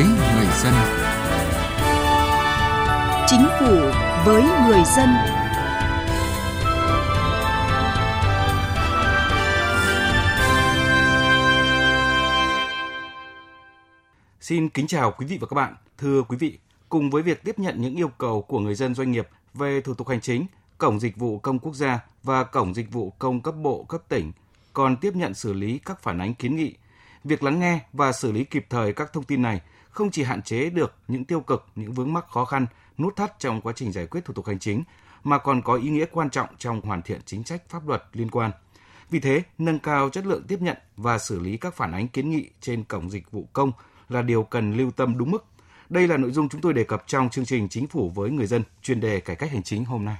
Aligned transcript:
với 0.00 0.08
người 0.08 0.46
dân. 0.62 0.74
Chính 3.26 3.46
phủ 3.60 3.76
với 4.24 4.42
người 4.42 4.82
dân. 4.96 5.08
Xin 14.40 14.68
kính 14.68 14.86
chào 14.86 15.12
quý 15.18 15.26
vị 15.26 15.38
và 15.40 15.46
các 15.46 15.54
bạn. 15.54 15.74
Thưa 15.98 16.22
quý 16.22 16.36
vị, 16.36 16.58
cùng 16.88 17.10
với 17.10 17.22
việc 17.22 17.44
tiếp 17.44 17.58
nhận 17.58 17.80
những 17.80 17.96
yêu 17.96 18.10
cầu 18.18 18.42
của 18.42 18.58
người 18.58 18.74
dân 18.74 18.94
doanh 18.94 19.12
nghiệp 19.12 19.28
về 19.54 19.80
thủ 19.80 19.94
tục 19.94 20.08
hành 20.08 20.20
chính, 20.20 20.46
Cổng 20.78 21.00
Dịch 21.00 21.16
vụ 21.16 21.38
Công 21.38 21.58
Quốc 21.58 21.74
gia 21.74 22.00
và 22.22 22.44
Cổng 22.44 22.74
Dịch 22.74 22.92
vụ 22.92 23.12
Công 23.18 23.40
cấp 23.40 23.54
bộ, 23.62 23.84
cấp 23.88 24.00
tỉnh 24.08 24.32
còn 24.72 24.96
tiếp 24.96 25.14
nhận 25.14 25.34
xử 25.34 25.52
lý 25.52 25.78
các 25.84 26.02
phản 26.02 26.18
ánh 26.18 26.34
kiến 26.34 26.56
nghị. 26.56 26.74
Việc 27.24 27.42
lắng 27.42 27.60
nghe 27.60 27.80
và 27.92 28.12
xử 28.12 28.32
lý 28.32 28.44
kịp 28.44 28.66
thời 28.70 28.92
các 28.92 29.12
thông 29.12 29.24
tin 29.24 29.42
này 29.42 29.60
không 29.90 30.10
chỉ 30.10 30.22
hạn 30.22 30.42
chế 30.42 30.70
được 30.70 30.94
những 31.08 31.24
tiêu 31.24 31.40
cực, 31.40 31.66
những 31.74 31.92
vướng 31.92 32.12
mắc 32.12 32.28
khó 32.28 32.44
khăn, 32.44 32.66
nút 32.98 33.16
thắt 33.16 33.38
trong 33.38 33.60
quá 33.60 33.72
trình 33.76 33.92
giải 33.92 34.06
quyết 34.06 34.24
thủ 34.24 34.34
tục 34.34 34.46
hành 34.46 34.58
chính, 34.58 34.84
mà 35.24 35.38
còn 35.38 35.62
có 35.62 35.74
ý 35.74 35.88
nghĩa 35.88 36.04
quan 36.12 36.30
trọng 36.30 36.48
trong 36.58 36.80
hoàn 36.80 37.02
thiện 37.02 37.20
chính 37.26 37.44
sách 37.44 37.62
pháp 37.68 37.88
luật 37.88 38.02
liên 38.12 38.30
quan. 38.30 38.50
Vì 39.10 39.20
thế, 39.20 39.42
nâng 39.58 39.78
cao 39.78 40.10
chất 40.10 40.26
lượng 40.26 40.42
tiếp 40.48 40.58
nhận 40.60 40.76
và 40.96 41.18
xử 41.18 41.40
lý 41.40 41.56
các 41.56 41.74
phản 41.74 41.92
ánh 41.92 42.08
kiến 42.08 42.30
nghị 42.30 42.48
trên 42.60 42.84
cổng 42.84 43.10
dịch 43.10 43.30
vụ 43.30 43.48
công 43.52 43.72
là 44.08 44.22
điều 44.22 44.42
cần 44.42 44.76
lưu 44.76 44.90
tâm 44.90 45.18
đúng 45.18 45.30
mức. 45.30 45.44
Đây 45.88 46.08
là 46.08 46.16
nội 46.16 46.30
dung 46.30 46.48
chúng 46.48 46.60
tôi 46.60 46.74
đề 46.74 46.84
cập 46.84 47.04
trong 47.06 47.30
chương 47.30 47.44
trình 47.44 47.68
Chính 47.68 47.86
phủ 47.86 48.10
với 48.14 48.30
người 48.30 48.46
dân 48.46 48.62
chuyên 48.82 49.00
đề 49.00 49.20
cải 49.20 49.36
cách 49.36 49.50
hành 49.50 49.62
chính 49.62 49.84
hôm 49.84 50.04
nay. 50.04 50.16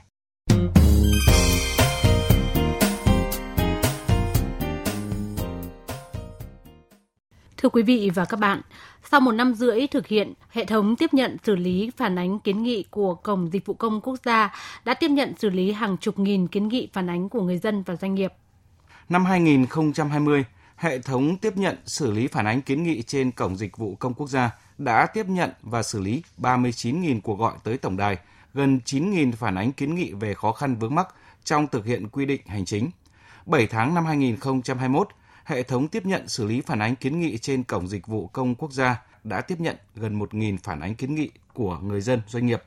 Thưa 7.63 7.69
quý 7.69 7.83
vị 7.83 8.11
và 8.15 8.25
các 8.25 8.41
bạn, 8.41 8.61
sau 9.11 9.21
một 9.21 9.33
năm 9.33 9.55
rưỡi 9.55 9.87
thực 9.87 10.07
hiện, 10.07 10.33
hệ 10.51 10.65
thống 10.65 10.97
tiếp 10.97 11.15
nhận 11.15 11.37
xử 11.45 11.57
lý 11.57 11.91
phản 11.97 12.19
ánh 12.19 12.41
kiến 12.41 12.63
nghị 12.63 12.85
của 12.91 13.15
Cổng 13.15 13.53
Dịch 13.53 13.67
vụ 13.67 13.75
Công 13.75 14.01
Quốc 14.01 14.17
gia 14.25 14.55
đã 14.85 14.95
tiếp 14.95 15.11
nhận 15.11 15.35
xử 15.39 15.51
lý 15.51 15.73
hàng 15.73 15.97
chục 15.97 16.19
nghìn 16.19 16.49
kiến 16.49 16.69
nghị 16.69 16.89
phản 16.93 17.11
ánh 17.11 17.29
của 17.29 17.43
người 17.43 17.59
dân 17.59 17.83
và 17.83 17.97
doanh 17.97 18.15
nghiệp. 18.15 18.33
Năm 19.09 19.25
2020, 19.25 20.45
hệ 20.77 20.99
thống 20.99 21.37
tiếp 21.37 21.57
nhận 21.57 21.77
xử 21.87 22.11
lý 22.11 22.27
phản 22.27 22.47
ánh 22.47 22.63
kiến 22.63 22.83
nghị 22.83 23.03
trên 23.03 23.31
Cổng 23.31 23.57
Dịch 23.57 23.77
vụ 23.77 23.95
Công 23.95 24.15
Quốc 24.15 24.29
gia 24.29 24.51
đã 24.79 25.07
tiếp 25.07 25.27
nhận 25.29 25.51
và 25.63 25.83
xử 25.83 26.01
lý 26.01 26.23
39.000 26.39 27.21
cuộc 27.21 27.39
gọi 27.39 27.55
tới 27.65 27.79
tổng 27.79 27.97
đài, 27.97 28.19
gần 28.55 28.81
9.000 28.85 29.33
phản 29.33 29.55
ánh 29.55 29.73
kiến 29.73 29.95
nghị 29.95 30.13
về 30.13 30.35
khó 30.35 30.53
khăn 30.53 30.77
vướng 30.77 30.95
mắc 30.95 31.09
trong 31.45 31.67
thực 31.67 31.87
hiện 31.87 32.09
quy 32.09 32.27
định 32.27 32.41
hành 32.47 32.65
chính. 32.65 32.91
7 33.47 33.67
tháng 33.67 33.95
năm 33.95 34.07
2021, 34.07 35.09
hệ 35.51 35.63
thống 35.63 35.89
tiếp 35.89 36.07
nhận 36.07 36.29
xử 36.29 36.47
lý 36.47 36.61
phản 36.61 36.79
ánh 36.79 36.97
kiến 36.97 37.21
nghị 37.21 37.39
trên 37.39 37.63
Cổng 37.63 37.89
Dịch 37.89 38.07
vụ 38.07 38.27
Công 38.27 38.55
Quốc 38.55 38.73
gia 38.73 39.03
đã 39.25 39.41
tiếp 39.41 39.61
nhận 39.61 39.77
gần 39.95 40.19
1.000 40.19 40.57
phản 40.63 40.81
ánh 40.81 40.95
kiến 40.95 41.15
nghị 41.15 41.31
của 41.55 41.79
người 41.79 42.01
dân 42.01 42.21
doanh 42.27 42.47
nghiệp. 42.47 42.63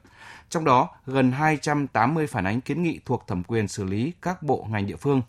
Trong 0.50 0.66
đó, 0.66 0.90
gần 1.06 1.32
280 1.32 2.28
phản 2.28 2.48
ánh 2.48 2.62
kiến 2.62 2.84
nghị 2.84 3.00
thuộc 3.06 3.24
thẩm 3.28 3.44
quyền 3.44 3.68
xử 3.68 3.84
lý 3.84 4.14
các 4.22 4.44
bộ 4.44 4.68
ngành 4.70 4.88
địa 4.88 4.96
phương. 4.96 5.22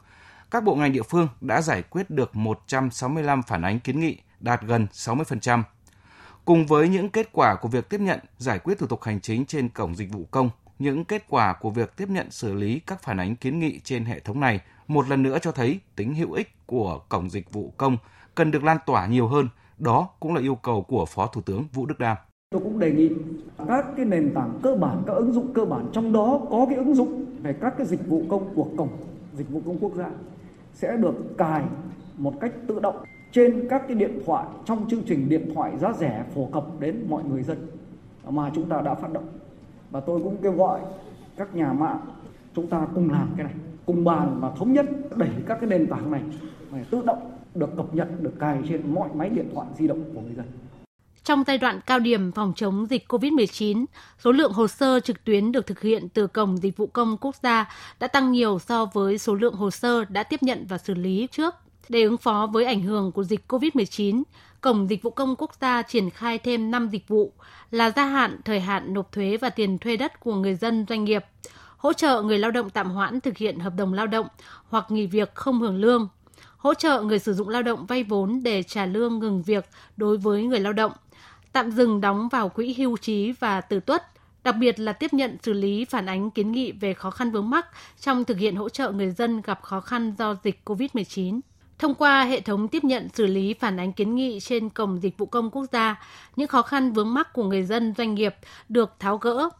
Các 0.51 0.65
bộ 0.65 0.75
ngành 0.75 0.93
địa 0.93 1.03
phương 1.03 1.29
đã 1.41 1.61
giải 1.61 1.83
quyết 1.83 2.11
được 2.11 2.37
165 2.37 3.43
phản 3.43 3.63
ánh 3.63 3.81
kiến 3.81 4.01
nghị, 4.01 4.17
đạt 4.41 4.63
gần 4.63 4.87
60%. 4.93 5.63
Cùng 6.45 6.67
với 6.67 6.89
những 6.89 7.11
kết 7.11 7.29
quả 7.33 7.55
của 7.55 7.69
việc 7.69 7.89
tiếp 7.89 8.01
nhận, 8.01 8.21
giải 8.39 8.59
quyết 8.59 8.79
thủ 8.79 8.87
tục 8.87 9.03
hành 9.03 9.21
chính 9.21 9.47
trên 9.47 9.69
Cổng 9.69 9.97
Dịch 9.97 10.13
vụ 10.13 10.29
Công, 10.31 10.51
những 10.79 11.05
kết 11.05 11.25
quả 11.29 11.55
của 11.61 11.71
việc 11.71 11.97
tiếp 11.97 12.09
nhận 12.11 12.31
xử 12.31 12.55
lý 12.55 12.81
các 12.87 13.03
phản 13.03 13.21
ánh 13.21 13.37
kiến 13.37 13.59
nghị 13.59 13.81
trên 13.85 14.05
hệ 14.05 14.21
thống 14.21 14.41
này 14.41 14.61
một 14.89 15.09
lần 15.09 15.23
nữa 15.23 15.39
cho 15.43 15.53
thấy 15.53 15.81
tính 15.97 16.15
hữu 16.15 16.33
ích 16.33 16.67
của 16.67 17.01
Cổng 17.09 17.31
Dịch 17.31 17.53
vụ 17.53 17.73
Công 17.77 17.97
cần 18.35 18.51
được 18.51 18.65
lan 18.65 18.77
tỏa 18.87 19.07
nhiều 19.07 19.29
hơn. 19.29 19.49
Đó 19.79 20.09
cũng 20.21 20.35
là 20.35 20.41
yêu 20.41 20.55
cầu 20.55 20.83
của 20.83 21.07
Phó 21.07 21.27
Thủ 21.27 21.41
tướng 21.41 21.65
Vũ 21.73 21.87
Đức 21.87 21.99
Đam. 21.99 22.17
Tôi 22.51 22.63
cũng 22.65 22.79
đề 22.79 22.93
nghị 22.93 23.11
các 23.69 23.87
cái 23.97 24.07
nền 24.07 24.35
tảng 24.35 24.59
cơ 24.63 24.75
bản, 24.75 25.03
các 25.07 25.13
ứng 25.13 25.33
dụng 25.33 25.53
cơ 25.55 25.65
bản 25.65 25.89
trong 25.93 26.13
đó 26.13 26.41
có 26.51 26.67
cái 26.69 26.79
ứng 26.79 26.95
dụng 26.95 27.25
về 27.43 27.53
các 27.61 27.75
cái 27.79 27.87
dịch 27.87 28.07
vụ 28.07 28.23
công 28.29 28.55
của 28.55 28.67
Cổng 28.77 28.89
Dịch 29.33 29.49
vụ 29.51 29.63
Công 29.67 29.79
Quốc 29.79 29.95
gia 29.95 30.11
sẽ 30.73 30.97
được 30.97 31.15
cài 31.39 31.63
một 32.17 32.35
cách 32.41 32.53
tự 32.67 32.81
động 32.81 33.05
trên 33.33 33.67
các 33.71 33.83
cái 33.89 33.97
điện 33.97 34.23
thoại 34.27 34.47
trong 34.65 34.89
chương 34.89 35.03
trình 35.07 35.29
điện 35.29 35.53
thoại 35.55 35.79
giá 35.79 35.93
rẻ 35.93 36.25
phổ 36.35 36.49
cập 36.53 36.81
đến 36.81 37.07
mọi 37.09 37.25
người 37.25 37.43
dân 37.43 37.67
mà 38.29 38.51
chúng 38.55 38.69
ta 38.69 38.81
đã 38.81 38.95
phát 38.95 39.13
động. 39.13 39.29
Và 39.95 40.01
tôi 40.01 40.21
cũng 40.23 40.37
kêu 40.43 40.53
gọi 40.53 40.81
các 41.37 41.55
nhà 41.55 41.73
mạng 41.73 42.01
chúng 42.57 42.67
ta 42.67 42.87
cùng 42.95 43.11
làm 43.11 43.29
cái 43.37 43.45
này 43.45 43.55
cùng 43.87 44.05
bàn 44.05 44.39
và 44.41 44.51
thống 44.59 44.73
nhất 44.73 44.87
đẩy 45.17 45.29
các 45.47 45.59
cái 45.61 45.71
nền 45.71 45.87
tảng 45.87 46.11
này 46.11 46.23
phải 46.71 46.85
tự 46.91 47.03
động 47.07 47.31
được 47.55 47.77
cập 47.77 47.95
nhật, 47.95 48.09
được 48.21 48.33
cài 48.41 48.59
trên 48.69 48.95
mọi 48.95 49.09
máy 49.15 49.29
điện 49.29 49.51
thoại 49.55 49.67
di 49.79 49.89
động 49.89 50.05
của 50.15 50.21
người 50.21 50.35
dân. 50.35 50.47
Trong 51.25 51.45
giai 51.47 51.59
đoạn 51.59 51.81
cao 51.87 51.99
điểm 51.99 52.33
phòng 52.33 52.53
chống 52.57 52.87
dịch 52.91 53.05
COVID-19, 53.09 53.85
số 54.19 54.33
lượng 54.33 54.53
hồ 54.53 54.69
sơ 54.69 55.01
trực 55.01 55.25
tuyến 55.25 55.53
được 55.53 55.67
thực 55.67 55.81
hiện 55.81 56.09
từ 56.09 56.27
Cổng 56.27 56.57
Dịch 56.57 56.77
vụ 56.77 56.87
Công 56.87 57.17
Quốc 57.21 57.37
gia 57.43 57.69
đã 58.01 58.09
tăng 58.09 58.33
nhiều 58.33 58.59
so 58.59 58.85
với 58.85 59.19
số 59.19 59.35
lượng 59.35 59.55
hồ 59.55 59.71
sơ 59.71 60.05
đã 60.05 60.23
tiếp 60.23 60.43
nhận 60.43 60.67
và 60.69 60.79
xử 60.79 60.95
lý 60.95 61.29
trước. 61.31 61.55
Để 61.89 62.03
ứng 62.03 62.17
phó 62.17 62.49
với 62.53 62.65
ảnh 62.65 62.83
hưởng 62.83 63.13
của 63.13 63.25
dịch 63.25 63.41
COVID-19, 63.49 64.23
Cổng 64.61 64.89
Dịch 64.91 65.03
vụ 65.03 65.11
Công 65.11 65.37
Quốc 65.39 65.51
gia 65.61 65.83
triển 65.83 66.11
khai 66.11 66.39
thêm 66.39 66.71
5 66.71 66.89
dịch 66.89 67.09
vụ 67.09 67.33
là 67.71 67.91
gia 67.91 68.05
hạn 68.07 68.41
thời 68.45 68.61
hạn 68.61 68.95
nộp 68.95 69.13
thuế 69.13 69.37
và 69.37 69.51
tiền 69.51 69.79
thuê 69.79 69.97
đất 69.97 70.21
của 70.21 70.35
người 70.35 70.55
dân 70.55 70.87
doanh 70.89 71.05
nghiệp, 71.05 71.25
hỗ 71.77 71.93
trợ 71.93 72.23
người 72.23 72.39
lao 72.39 72.51
động 72.51 72.71
tạm 72.71 72.91
hoãn 72.91 73.21
thực 73.21 73.37
hiện 73.37 73.59
hợp 73.59 73.73
đồng 73.77 73.95
lao 73.95 74.07
động 74.07 74.27
hoặc 74.69 74.91
nghỉ 74.91 75.07
việc 75.07 75.35
không 75.35 75.61
hưởng 75.61 75.77
lương, 75.77 76.09
hỗ 76.57 76.75
trợ 76.75 77.03
người 77.03 77.19
sử 77.19 77.35
dụng 77.35 77.49
lao 77.49 77.63
động 77.63 77.87
vay 77.87 78.05
vốn 78.05 78.41
để 78.43 78.63
trả 78.63 78.87
lương 78.87 79.19
ngừng 79.19 79.43
việc 79.43 79.65
đối 79.97 80.17
với 80.17 80.43
người 80.43 80.61
lao 80.61 80.73
động, 80.73 80.93
tạm 81.53 81.71
dừng 81.71 82.01
đóng 82.01 82.29
vào 82.29 82.49
quỹ 82.49 82.75
hưu 82.79 82.97
trí 82.97 83.33
và 83.33 83.61
tử 83.61 83.81
tuất, 83.81 84.03
đặc 84.45 84.57
biệt 84.59 84.81
là 84.81 84.93
tiếp 84.93 85.13
nhận 85.13 85.37
xử 85.43 85.53
lý 85.53 85.85
phản 85.85 86.07
ánh 86.07 86.31
kiến 86.31 86.53
nghị 86.53 86.73
về 86.73 86.95
khó 86.95 87.11
khăn 87.11 87.31
vướng 87.31 87.51
mắc 87.51 87.67
trong 88.01 88.25
thực 88.25 88.39
hiện 88.39 88.57
hỗ 88.57 88.69
trợ 88.69 88.91
người 88.91 89.11
dân 89.11 89.41
gặp 89.41 89.63
khó 89.63 89.81
khăn 89.81 90.15
do 90.19 90.37
dịch 90.45 90.61
COVID-19. 90.65 91.41
Thông 91.79 91.95
qua 91.95 92.25
hệ 92.25 92.41
thống 92.41 92.69
tiếp 92.69 92.85
nhận 92.85 93.09
xử 93.15 93.27
lý 93.27 93.55
phản 93.55 93.81
ánh 93.81 93.93
kiến 93.93 94.15
nghị 94.15 94.41
trên 94.41 94.69
cổng 94.69 95.03
dịch 95.03 95.19
vụ 95.19 95.27
công 95.27 95.51
quốc 95.51 95.65
gia, 95.73 96.01
những 96.37 96.49
khó 96.49 96.63
khăn 96.63 96.93
vướng 96.93 97.15
mắc 97.15 97.33
của 97.33 97.45
người 97.45 97.63
dân 97.63 97.95
doanh 97.99 98.15
nghiệp 98.15 98.35
được 98.69 98.93
tháo 98.99 99.19
gỡ 99.19 99.51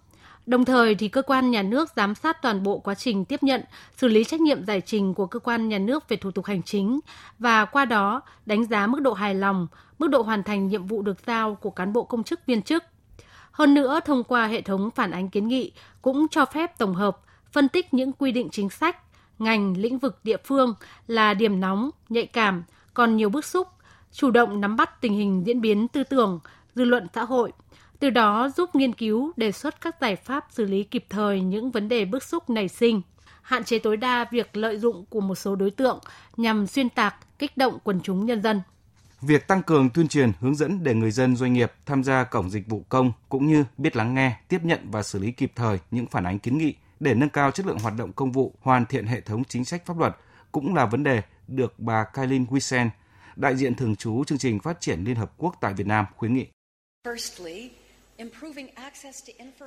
Đồng 0.47 0.65
thời 0.65 0.95
thì 0.95 1.09
cơ 1.09 1.23
quan 1.23 1.51
nhà 1.51 1.63
nước 1.63 1.91
giám 1.97 2.15
sát 2.15 2.43
toàn 2.43 2.63
bộ 2.63 2.79
quá 2.79 2.95
trình 2.95 3.25
tiếp 3.25 3.43
nhận, 3.43 3.63
xử 3.97 4.09
lý 4.09 4.25
trách 4.25 4.41
nhiệm 4.41 4.65
giải 4.65 4.81
trình 4.81 5.15
của 5.15 5.27
cơ 5.27 5.39
quan 5.39 5.69
nhà 5.69 5.79
nước 5.79 6.09
về 6.09 6.17
thủ 6.17 6.31
tục 6.31 6.45
hành 6.45 6.63
chính 6.63 7.01
và 7.39 7.65
qua 7.65 7.85
đó 7.85 8.21
đánh 8.47 8.65
giá 8.65 8.87
mức 8.87 9.01
độ 9.01 9.13
hài 9.13 9.35
lòng, 9.35 9.67
mức 9.99 10.07
độ 10.11 10.23
hoàn 10.23 10.43
thành 10.43 10.69
nhiệm 10.69 10.87
vụ 10.87 11.03
được 11.03 11.19
giao 11.27 11.55
của 11.55 11.71
cán 11.71 11.93
bộ 11.93 12.05
công 12.05 12.25
chức 12.25 12.47
viên 12.47 12.63
chức. 12.63 12.85
Hơn 13.51 13.75
nữa, 13.75 14.01
thông 14.05 14.25
qua 14.25 14.47
hệ 14.47 14.61
thống 14.61 14.91
phản 14.91 15.11
ánh 15.11 15.29
kiến 15.29 15.49
nghị 15.49 15.73
cũng 16.03 16.27
cho 16.29 16.45
phép 16.45 16.79
tổng 16.79 16.95
hợp, 16.95 17.21
phân 17.53 17.69
tích 17.69 17.95
những 17.95 18.13
quy 18.13 18.33
định 18.33 18.49
chính 18.53 18.71
sách, 18.71 18.97
ngành, 19.39 19.77
lĩnh 19.77 19.99
vực 19.99 20.21
địa 20.25 20.37
phương 20.45 20.75
là 21.07 21.35
điểm 21.35 21.61
nóng, 21.61 21.91
nhạy 22.09 22.27
cảm, 22.27 22.65
còn 22.95 23.17
nhiều 23.17 23.29
bức 23.29 23.45
xúc, 23.45 23.69
chủ 24.13 24.31
động 24.31 24.61
nắm 24.61 24.77
bắt 24.77 25.01
tình 25.01 25.13
hình 25.13 25.43
diễn 25.47 25.61
biến 25.61 25.89
tư 25.89 26.05
tưởng, 26.05 26.41
dư 26.75 26.85
luận 26.85 27.07
xã 27.15 27.25
hội– 27.25 27.53
từ 28.05 28.11
đó 28.11 28.51
giúp 28.57 28.75
nghiên 28.75 28.93
cứu 28.93 29.33
đề 29.37 29.53
xuất 29.53 29.81
các 29.81 29.97
giải 30.01 30.17
pháp 30.17 30.47
xử 30.51 30.65
lý 30.65 30.85
kịp 30.85 31.05
thời 31.11 31.41
những 31.41 31.71
vấn 31.71 31.89
đề 31.89 32.05
bức 32.05 32.23
xúc 32.23 32.51
nảy 32.51 32.69
sinh, 32.69 33.03
hạn 33.43 33.65
chế 33.65 33.79
tối 33.79 33.97
đa 33.97 34.27
việc 34.31 34.57
lợi 34.57 34.79
dụng 34.79 35.05
của 35.11 35.21
một 35.21 35.35
số 35.35 35.57
đối 35.57 35.71
tượng 35.71 35.99
nhằm 36.37 36.67
xuyên 36.67 36.89
tạc, 36.89 37.39
kích 37.39 37.57
động 37.57 37.79
quần 37.85 38.01
chúng 38.01 38.27
nhân 38.27 38.43
dân. 38.43 38.61
Việc 39.21 39.47
tăng 39.47 39.63
cường 39.63 39.91
tuyên 39.91 40.09
truyền, 40.09 40.33
hướng 40.41 40.55
dẫn 40.55 40.83
để 40.83 40.95
người 40.95 41.11
dân 41.11 41.37
doanh 41.37 41.53
nghiệp 41.53 41.73
tham 41.87 42.05
gia 42.05 42.25
cổng 42.25 42.51
dịch 42.51 42.69
vụ 42.69 42.85
công 42.89 43.13
cũng 43.29 43.47
như 43.47 43.65
biết 43.79 43.97
lắng 43.97 44.15
nghe, 44.15 44.37
tiếp 44.49 44.61
nhận 44.65 44.81
và 44.91 45.03
xử 45.03 45.19
lý 45.19 45.33
kịp 45.33 45.53
thời 45.55 45.79
những 45.91 46.07
phản 46.07 46.27
ánh 46.27 46.39
kiến 46.39 46.59
nghị 46.59 46.75
để 47.05 47.15
nâng 47.15 47.29
cao 47.29 47.51
chất 47.51 47.67
lượng 47.67 47.79
hoạt 47.79 47.95
động 47.97 48.13
công 48.13 48.33
vụ, 48.33 48.55
hoàn 48.61 48.87
thiện 48.87 49.07
hệ 49.07 49.21
thống 49.21 49.45
chính 49.45 49.65
sách 49.65 49.87
pháp 49.87 49.99
luật 49.99 50.17
cũng 50.53 50.75
là 50.75 50.87
vấn 50.87 51.03
đề 51.03 51.23
được 51.49 51.79
bà 51.79 52.05
Kailin 52.05 52.45
Wisen, 52.45 52.89
đại 53.37 53.57
diện 53.57 53.75
thường 53.75 53.97
trú 53.97 54.25
chương 54.25 54.39
trình 54.39 54.61
phát 54.61 54.81
triển 54.81 55.05
Liên 55.05 55.17
Hợp 55.17 55.33
Quốc 55.39 55.57
tại 55.61 55.75
Việt 55.75 55.87
Nam 55.87 56.05
khuyến 56.17 56.35
nghị. 56.35 56.47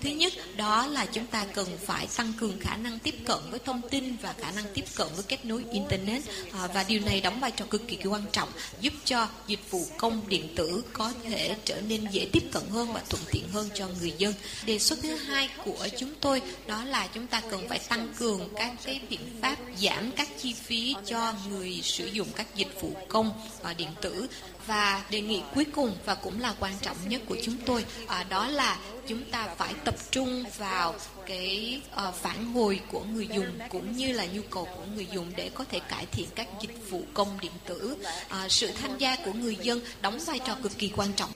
Thứ 0.01 0.09
nhất, 0.09 0.33
đó 0.57 0.87
là 0.87 1.05
chúng 1.05 1.25
ta 1.27 1.45
cần 1.53 1.67
phải 1.85 2.07
tăng 2.17 2.33
cường 2.39 2.59
khả 2.59 2.77
năng 2.77 2.99
tiếp 2.99 3.15
cận 3.25 3.37
với 3.49 3.59
thông 3.59 3.81
tin 3.89 4.15
và 4.21 4.35
khả 4.39 4.51
năng 4.51 4.65
tiếp 4.73 4.85
cận 4.95 5.07
với 5.15 5.23
kết 5.27 5.45
nối 5.45 5.65
Internet. 5.71 6.21
À, 6.51 6.67
và 6.73 6.85
điều 6.87 7.01
này 7.05 7.21
đóng 7.21 7.39
vai 7.39 7.51
trò 7.51 7.65
cực 7.69 7.87
kỳ 7.87 7.97
quan 8.05 8.21
trọng 8.31 8.49
giúp 8.81 8.93
cho 9.05 9.27
dịch 9.47 9.71
vụ 9.71 9.85
công 9.97 10.21
điện 10.27 10.53
tử 10.55 10.83
có 10.93 11.13
thể 11.23 11.55
trở 11.65 11.81
nên 11.81 12.07
dễ 12.11 12.27
tiếp 12.31 12.43
cận 12.51 12.63
hơn 12.69 12.93
và 12.93 13.01
thuận 13.09 13.23
tiện 13.31 13.43
hơn 13.53 13.69
cho 13.75 13.87
người 13.99 14.13
dân. 14.17 14.33
Đề 14.65 14.79
xuất 14.79 14.99
thứ 15.01 15.15
hai 15.15 15.49
của 15.65 15.87
chúng 15.97 16.13
tôi 16.21 16.41
đó 16.67 16.83
là 16.83 17.07
chúng 17.13 17.27
ta 17.27 17.41
cần 17.51 17.69
phải 17.69 17.79
tăng 17.79 18.13
cường 18.17 18.49
các 18.55 18.73
cái 18.83 19.01
biện 19.09 19.39
pháp 19.41 19.57
giảm 19.81 20.11
các 20.11 20.29
chi 20.37 20.53
phí 20.53 20.95
cho 21.05 21.33
người 21.49 21.81
sử 21.83 22.05
dụng 22.05 22.27
các 22.35 22.55
dịch 22.55 22.81
vụ 22.81 22.91
công 23.07 23.41
và 23.61 23.73
điện 23.73 23.89
tử 24.01 24.27
và 24.67 25.03
đề 25.09 25.21
nghị 25.21 25.41
cuối 25.55 25.65
cùng 25.75 25.95
và 26.05 26.15
cũng 26.15 26.41
là 26.41 26.53
quan 26.59 26.73
trọng 26.81 26.97
nhất 27.07 27.21
của 27.25 27.37
chúng 27.43 27.55
tôi 27.65 27.85
à, 28.07 28.25
đó 28.29 28.47
là 28.47 28.77
chúng 29.07 29.23
ta 29.31 29.47
phải 29.57 29.73
tập 29.83 29.95
trung 30.11 30.43
vào 30.57 30.95
cái 31.25 31.81
uh, 32.07 32.15
phản 32.15 32.53
hồi 32.53 32.79
của 32.91 33.03
người 33.03 33.27
dùng 33.27 33.59
cũng 33.69 33.97
như 33.97 34.11
là 34.11 34.25
nhu 34.25 34.41
cầu 34.49 34.67
của 34.75 34.83
người 34.95 35.07
dùng 35.11 35.31
để 35.35 35.49
có 35.53 35.65
thể 35.71 35.79
cải 35.79 36.05
thiện 36.11 36.27
các 36.35 36.47
dịch 36.61 36.89
vụ 36.89 37.01
công 37.13 37.39
điện 37.41 37.51
tử. 37.65 37.97
À, 38.29 38.47
sự 38.49 38.71
tham 38.81 38.97
gia 38.97 39.15
của 39.25 39.33
người 39.33 39.57
dân 39.61 39.81
đóng 40.01 40.19
vai 40.25 40.39
trò 40.39 40.55
cực 40.63 40.77
kỳ 40.77 40.91
quan 40.95 41.09
trọng. 41.15 41.29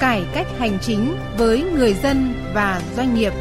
Cải 0.00 0.22
cách 0.34 0.46
hành 0.58 0.78
chính 0.82 1.16
với 1.38 1.62
người 1.62 1.94
dân 1.94 2.34
và 2.54 2.82
doanh 2.96 3.14
nghiệp. 3.14 3.32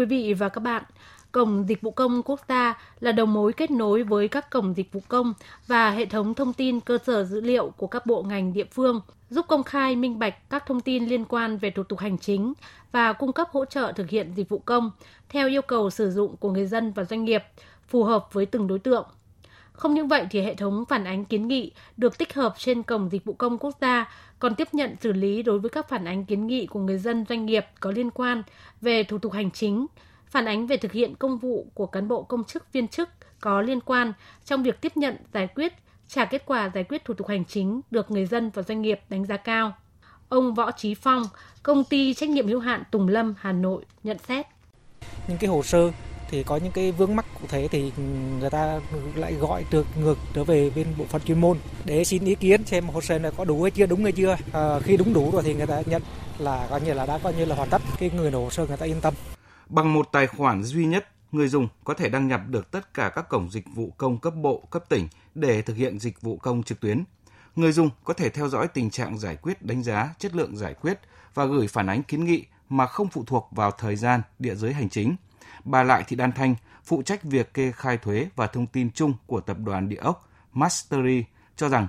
Quý 0.00 0.06
vị 0.06 0.34
và 0.34 0.48
các 0.48 0.60
bạn, 0.60 0.82
Cổng 1.32 1.64
Dịch 1.68 1.82
vụ 1.82 1.90
Công 1.90 2.22
Quốc 2.22 2.40
gia 2.48 2.78
là 3.00 3.12
đầu 3.12 3.26
mối 3.26 3.52
kết 3.52 3.70
nối 3.70 4.02
với 4.02 4.28
các 4.28 4.50
cổng 4.50 4.74
dịch 4.76 4.92
vụ 4.92 5.02
công 5.08 5.34
và 5.66 5.90
hệ 5.90 6.06
thống 6.06 6.34
thông 6.34 6.52
tin 6.52 6.80
cơ 6.80 6.98
sở 7.06 7.24
dữ 7.24 7.40
liệu 7.40 7.72
của 7.76 7.86
các 7.86 8.06
bộ 8.06 8.22
ngành 8.22 8.52
địa 8.52 8.64
phương, 8.64 9.00
giúp 9.30 9.46
công 9.48 9.62
khai 9.62 9.96
minh 9.96 10.18
bạch 10.18 10.50
các 10.50 10.66
thông 10.66 10.80
tin 10.80 11.06
liên 11.06 11.24
quan 11.24 11.56
về 11.56 11.70
thủ 11.70 11.82
tục 11.82 11.98
hành 11.98 12.18
chính 12.18 12.52
và 12.92 13.12
cung 13.12 13.32
cấp 13.32 13.48
hỗ 13.52 13.64
trợ 13.64 13.92
thực 13.96 14.10
hiện 14.10 14.32
dịch 14.36 14.48
vụ 14.48 14.58
công 14.58 14.90
theo 15.28 15.48
yêu 15.48 15.62
cầu 15.62 15.90
sử 15.90 16.10
dụng 16.10 16.36
của 16.36 16.50
người 16.50 16.66
dân 16.66 16.92
và 16.92 17.04
doanh 17.04 17.24
nghiệp, 17.24 17.42
phù 17.88 18.04
hợp 18.04 18.28
với 18.32 18.46
từng 18.46 18.66
đối 18.66 18.78
tượng. 18.78 19.04
Không 19.80 19.94
những 19.94 20.08
vậy 20.08 20.26
thì 20.30 20.40
hệ 20.40 20.54
thống 20.54 20.84
phản 20.88 21.04
ánh 21.04 21.24
kiến 21.24 21.48
nghị 21.48 21.72
được 21.96 22.18
tích 22.18 22.34
hợp 22.34 22.54
trên 22.58 22.82
cổng 22.82 23.08
dịch 23.12 23.24
vụ 23.24 23.32
công 23.32 23.58
quốc 23.58 23.76
gia 23.80 24.12
còn 24.38 24.54
tiếp 24.54 24.68
nhận 24.72 24.96
xử 25.00 25.12
lý 25.12 25.42
đối 25.42 25.58
với 25.58 25.70
các 25.70 25.88
phản 25.88 26.04
ánh 26.04 26.24
kiến 26.24 26.46
nghị 26.46 26.66
của 26.66 26.80
người 26.80 26.98
dân 26.98 27.24
doanh 27.28 27.46
nghiệp 27.46 27.66
có 27.80 27.90
liên 27.90 28.10
quan 28.10 28.42
về 28.80 29.04
thủ 29.04 29.18
tục 29.18 29.32
hành 29.32 29.50
chính, 29.50 29.86
phản 30.26 30.44
ánh 30.44 30.66
về 30.66 30.76
thực 30.76 30.92
hiện 30.92 31.14
công 31.14 31.38
vụ 31.38 31.66
của 31.74 31.86
cán 31.86 32.08
bộ 32.08 32.22
công 32.22 32.44
chức 32.44 32.72
viên 32.72 32.88
chức 32.88 33.08
có 33.40 33.60
liên 33.60 33.80
quan 33.80 34.12
trong 34.44 34.62
việc 34.62 34.80
tiếp 34.80 34.96
nhận 34.96 35.16
giải 35.32 35.46
quyết 35.54 35.72
trả 36.08 36.24
kết 36.24 36.42
quả 36.46 36.70
giải 36.74 36.84
quyết 36.84 37.04
thủ 37.04 37.14
tục 37.14 37.28
hành 37.28 37.44
chính 37.44 37.80
được 37.90 38.10
người 38.10 38.26
dân 38.26 38.50
và 38.54 38.62
doanh 38.62 38.82
nghiệp 38.82 39.00
đánh 39.08 39.24
giá 39.26 39.36
cao. 39.36 39.72
Ông 40.28 40.54
Võ 40.54 40.70
Trí 40.70 40.94
Phong, 40.94 41.22
công 41.62 41.84
ty 41.84 42.14
trách 42.14 42.28
nhiệm 42.28 42.46
hữu 42.46 42.60
hạn 42.60 42.82
Tùng 42.90 43.08
Lâm 43.08 43.34
Hà 43.38 43.52
Nội 43.52 43.84
nhận 44.02 44.18
xét. 44.18 44.46
Những 45.28 45.38
cái 45.38 45.50
hồ 45.50 45.62
sơ 45.62 45.90
thì 46.30 46.42
có 46.42 46.56
những 46.56 46.72
cái 46.72 46.92
vướng 46.92 47.16
mắc 47.16 47.26
cụ 47.40 47.46
thể 47.48 47.68
thì 47.68 47.92
người 48.40 48.50
ta 48.50 48.80
lại 49.14 49.34
gọi 49.34 49.64
được 49.70 49.86
ngược 49.96 50.18
trở 50.34 50.44
về 50.44 50.70
bên 50.70 50.86
bộ 50.98 51.04
phận 51.04 51.22
chuyên 51.22 51.40
môn 51.40 51.58
để 51.84 52.04
xin 52.04 52.24
ý 52.24 52.34
kiến 52.34 52.66
xem 52.66 52.88
hồ 52.88 53.00
sơ 53.00 53.18
này 53.18 53.32
có 53.36 53.44
đủ 53.44 53.62
hay 53.62 53.70
chưa 53.70 53.86
đúng 53.86 54.02
hay 54.02 54.12
chưa. 54.12 54.36
À, 54.52 54.80
khi 54.80 54.96
đúng 54.96 55.14
đủ 55.14 55.30
rồi 55.32 55.42
thì 55.42 55.54
người 55.54 55.66
ta 55.66 55.82
nhận 55.86 56.02
là 56.38 56.66
coi 56.70 56.80
như 56.80 56.92
là 56.92 57.06
đã 57.06 57.18
coi 57.18 57.34
như 57.34 57.44
là 57.44 57.56
hoàn 57.56 57.68
tất 57.70 57.82
cái 57.98 58.10
người 58.10 58.30
nộp 58.30 58.42
hồ 58.42 58.50
sơ 58.50 58.66
người 58.66 58.76
ta 58.76 58.86
yên 58.86 59.00
tâm. 59.00 59.14
Bằng 59.68 59.92
một 59.92 60.08
tài 60.12 60.26
khoản 60.26 60.62
duy 60.62 60.86
nhất 60.86 61.08
người 61.32 61.48
dùng 61.48 61.68
có 61.84 61.94
thể 61.94 62.08
đăng 62.08 62.28
nhập 62.28 62.40
được 62.46 62.70
tất 62.70 62.94
cả 62.94 63.10
các 63.14 63.28
cổng 63.28 63.50
dịch 63.50 63.64
vụ 63.74 63.90
công 63.96 64.18
cấp 64.18 64.34
bộ 64.36 64.62
cấp 64.70 64.84
tỉnh 64.88 65.08
để 65.34 65.62
thực 65.62 65.76
hiện 65.76 65.98
dịch 65.98 66.22
vụ 66.22 66.36
công 66.36 66.62
trực 66.62 66.80
tuyến. 66.80 67.04
Người 67.56 67.72
dùng 67.72 67.90
có 68.04 68.14
thể 68.14 68.28
theo 68.28 68.48
dõi 68.48 68.68
tình 68.68 68.90
trạng 68.90 69.18
giải 69.18 69.36
quyết 69.36 69.62
đánh 69.62 69.82
giá 69.82 70.14
chất 70.18 70.34
lượng 70.34 70.56
giải 70.56 70.74
quyết 70.74 71.00
và 71.34 71.44
gửi 71.44 71.66
phản 71.68 71.86
ánh 71.86 72.02
kiến 72.02 72.24
nghị 72.24 72.44
mà 72.68 72.86
không 72.86 73.08
phụ 73.08 73.24
thuộc 73.26 73.48
vào 73.50 73.70
thời 73.70 73.96
gian 73.96 74.22
địa 74.38 74.54
giới 74.54 74.72
hành 74.72 74.88
chính. 74.88 75.16
Bà 75.64 75.82
Lại 75.82 76.04
Thị 76.08 76.16
Đan 76.16 76.32
Thanh, 76.32 76.54
phụ 76.84 77.02
trách 77.02 77.22
việc 77.22 77.54
kê 77.54 77.72
khai 77.72 77.98
thuế 77.98 78.28
và 78.36 78.46
thông 78.46 78.66
tin 78.66 78.90
chung 78.94 79.14
của 79.26 79.40
tập 79.40 79.56
đoàn 79.64 79.88
địa 79.88 79.96
ốc 79.96 80.28
Mastery 80.52 81.24
cho 81.56 81.68
rằng 81.68 81.86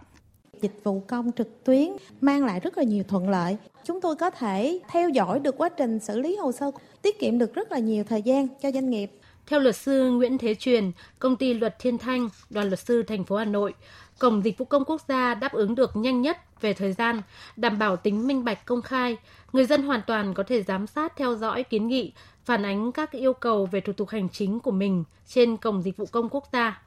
dịch 0.62 0.80
vụ 0.84 1.04
công 1.08 1.32
trực 1.32 1.64
tuyến 1.64 1.88
mang 2.22 2.46
lại 2.46 2.60
rất 2.60 2.78
là 2.78 2.84
nhiều 2.84 3.04
thuận 3.08 3.30
lợi. 3.30 3.58
Chúng 3.84 4.02
tôi 4.02 4.16
có 4.16 4.30
thể 4.30 4.80
theo 4.88 5.10
dõi 5.10 5.40
được 5.40 5.58
quá 5.58 5.70
trình 5.70 6.00
xử 6.00 6.20
lý 6.20 6.36
hồ 6.36 6.52
sơ, 6.52 6.72
tiết 7.02 7.20
kiệm 7.20 7.38
được 7.38 7.54
rất 7.54 7.72
là 7.72 7.80
nhiều 7.80 8.04
thời 8.04 8.22
gian 8.22 8.48
cho 8.62 8.72
doanh 8.72 8.90
nghiệp. 8.90 9.12
Theo 9.48 9.60
luật 9.60 9.76
sư 9.76 10.12
Nguyễn 10.12 10.38
Thế 10.38 10.56
Truyền, 10.56 10.92
công 11.20 11.36
ty 11.36 11.54
Luật 11.54 11.76
Thiên 11.80 11.98
Thanh, 11.98 12.28
đoàn 12.50 12.68
luật 12.68 12.80
sư 12.80 13.04
thành 13.04 13.24
phố 13.24 13.36
Hà 13.36 13.46
Nội, 13.46 13.74
Cổng 14.20 14.42
Dịch 14.42 14.58
vụ 14.58 14.66
Công 14.66 14.86
Quốc 14.86 15.02
gia 15.02 15.36
đáp 15.36 15.52
ứng 15.52 15.76
được 15.76 15.96
nhanh 15.96 16.22
nhất 16.22 16.38
về 16.62 16.74
thời 16.74 16.94
gian, 16.94 17.22
đảm 17.58 17.80
bảo 17.80 17.96
tính 17.98 18.28
minh 18.28 18.46
bạch 18.46 18.66
công 18.66 18.82
khai. 18.82 19.18
Người 19.54 19.66
dân 19.66 19.84
hoàn 19.84 20.02
toàn 20.08 20.34
có 20.34 20.44
thể 20.44 20.64
giám 20.64 20.88
sát 20.88 21.14
theo 21.18 21.36
dõi 21.36 21.64
kiến 21.64 21.88
nghị, 21.88 22.14
phản 22.46 22.66
ánh 22.66 22.92
các 22.92 23.12
yêu 23.12 23.34
cầu 23.34 23.66
về 23.66 23.82
thủ 23.82 23.94
tục 23.94 24.10
hành 24.10 24.30
chính 24.30 24.60
của 24.60 24.72
mình 24.72 25.04
trên 25.26 25.58
Cổng 25.58 25.82
Dịch 25.82 25.98
vụ 25.98 26.06
Công 26.12 26.30
Quốc 26.30 26.44
gia. 26.54 26.84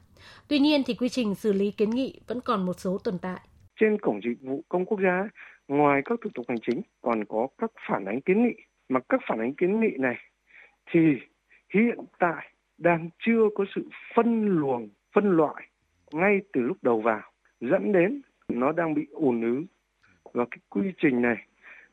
Tuy 0.47 0.59
nhiên 0.59 0.83
thì 0.85 0.93
quy 0.93 1.09
trình 1.09 1.35
xử 1.35 1.53
lý 1.53 1.71
kiến 1.71 1.89
nghị 1.89 2.19
vẫn 2.27 2.41
còn 2.41 2.65
một 2.65 2.79
số 2.79 2.97
tồn 2.97 3.17
tại. 3.17 3.39
Trên 3.79 3.97
Cổng 4.01 4.19
Dịch 4.25 4.47
vụ 4.49 4.63
Công 4.69 4.85
Quốc 4.85 4.99
gia, 5.03 5.29
ngoài 5.67 6.01
các 6.05 6.19
thủ 6.23 6.29
tục 6.33 6.45
hành 6.47 6.57
chính 6.67 6.81
còn 7.01 7.25
có 7.25 7.47
các 7.57 7.71
phản 7.89 8.05
ánh 8.05 8.21
kiến 8.21 8.43
nghị. 8.43 8.53
Mà 8.89 8.99
các 9.09 9.19
phản 9.29 9.39
ánh 9.39 9.53
kiến 9.55 9.79
nghị 9.79 9.97
này 9.99 10.15
thì 10.91 10.99
hiện 11.75 11.99
tại 12.19 12.51
đang 12.77 13.09
chưa 13.19 13.49
có 13.55 13.65
sự 13.75 13.89
phân 14.15 14.59
luồng, 14.59 14.89
phân 15.13 15.29
loại 15.37 15.69
ngay 16.11 16.41
từ 16.53 16.61
lúc 16.61 16.77
đầu 16.81 17.01
vào 17.01 17.21
dẫn 17.59 17.91
đến 17.91 18.21
nó 18.47 18.71
đang 18.71 18.93
bị 18.93 19.07
ùn 19.11 19.41
ứ. 19.41 19.63
Và 20.33 20.45
cái 20.51 20.57
quy 20.69 20.91
trình 20.97 21.21
này 21.21 21.37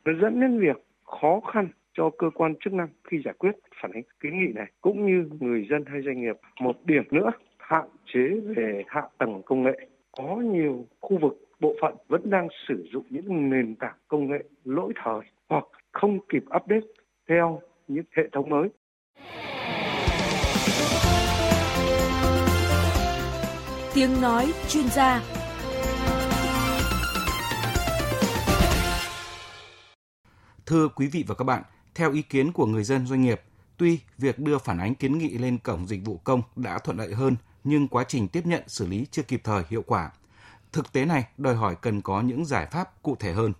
nó 0.04 0.12
dẫn 0.20 0.40
đến 0.40 0.60
việc 0.60 0.76
khó 1.04 1.40
khăn 1.40 1.68
cho 1.92 2.10
cơ 2.18 2.30
quan 2.34 2.54
chức 2.60 2.72
năng 2.72 2.88
khi 3.04 3.22
giải 3.24 3.34
quyết 3.38 3.50
phản 3.82 3.92
ánh 3.92 4.02
kiến 4.20 4.38
nghị 4.38 4.52
này 4.52 4.66
cũng 4.80 5.06
như 5.06 5.28
người 5.40 5.66
dân 5.70 5.84
hay 5.86 6.02
doanh 6.02 6.20
nghiệp. 6.20 6.36
Một 6.60 6.76
điểm 6.84 7.02
nữa 7.10 7.30
hạn 7.58 7.88
chế 8.06 8.40
về 8.56 8.84
hạ 8.86 9.02
tầng 9.18 9.42
công 9.46 9.62
nghệ. 9.62 9.88
Có 10.12 10.36
nhiều 10.36 10.86
khu 11.00 11.18
vực 11.18 11.44
bộ 11.60 11.74
phận 11.80 11.94
vẫn 12.08 12.30
đang 12.30 12.48
sử 12.68 12.86
dụng 12.92 13.04
những 13.10 13.50
nền 13.50 13.74
tảng 13.74 13.96
công 14.08 14.30
nghệ 14.30 14.42
lỗi 14.64 14.92
thời 14.96 15.20
hoặc 15.48 15.64
không 15.92 16.18
kịp 16.28 16.44
update 16.56 16.86
theo 17.28 17.60
những 17.88 18.04
hệ 18.16 18.28
thống 18.32 18.50
mới. 18.50 18.68
Tiếng 23.94 24.20
nói 24.20 24.54
chuyên 24.68 24.88
gia 24.88 25.22
Thưa 30.66 30.88
quý 30.88 31.06
vị 31.06 31.24
và 31.26 31.34
các 31.34 31.44
bạn, 31.44 31.62
theo 31.94 32.12
ý 32.12 32.22
kiến 32.22 32.52
của 32.52 32.66
người 32.66 32.84
dân 32.84 33.06
doanh 33.06 33.22
nghiệp, 33.22 33.40
tuy 33.76 34.00
việc 34.18 34.38
đưa 34.38 34.58
phản 34.58 34.78
ánh 34.78 34.94
kiến 34.94 35.18
nghị 35.18 35.38
lên 35.38 35.58
cổng 35.58 35.86
dịch 35.86 36.00
vụ 36.04 36.16
công 36.24 36.42
đã 36.56 36.78
thuận 36.78 36.98
lợi 36.98 37.14
hơn, 37.14 37.36
nhưng 37.64 37.88
quá 37.88 38.04
trình 38.08 38.28
tiếp 38.28 38.46
nhận 38.46 38.62
xử 38.66 38.86
lý 38.86 39.06
chưa 39.10 39.22
kịp 39.22 39.40
thời 39.44 39.62
hiệu 39.68 39.82
quả. 39.86 40.10
Thực 40.72 40.92
tế 40.92 41.04
này 41.04 41.24
đòi 41.38 41.54
hỏi 41.54 41.76
cần 41.80 42.00
có 42.02 42.20
những 42.20 42.44
giải 42.44 42.66
pháp 42.66 43.02
cụ 43.02 43.16
thể 43.20 43.32
hơn. 43.32 43.52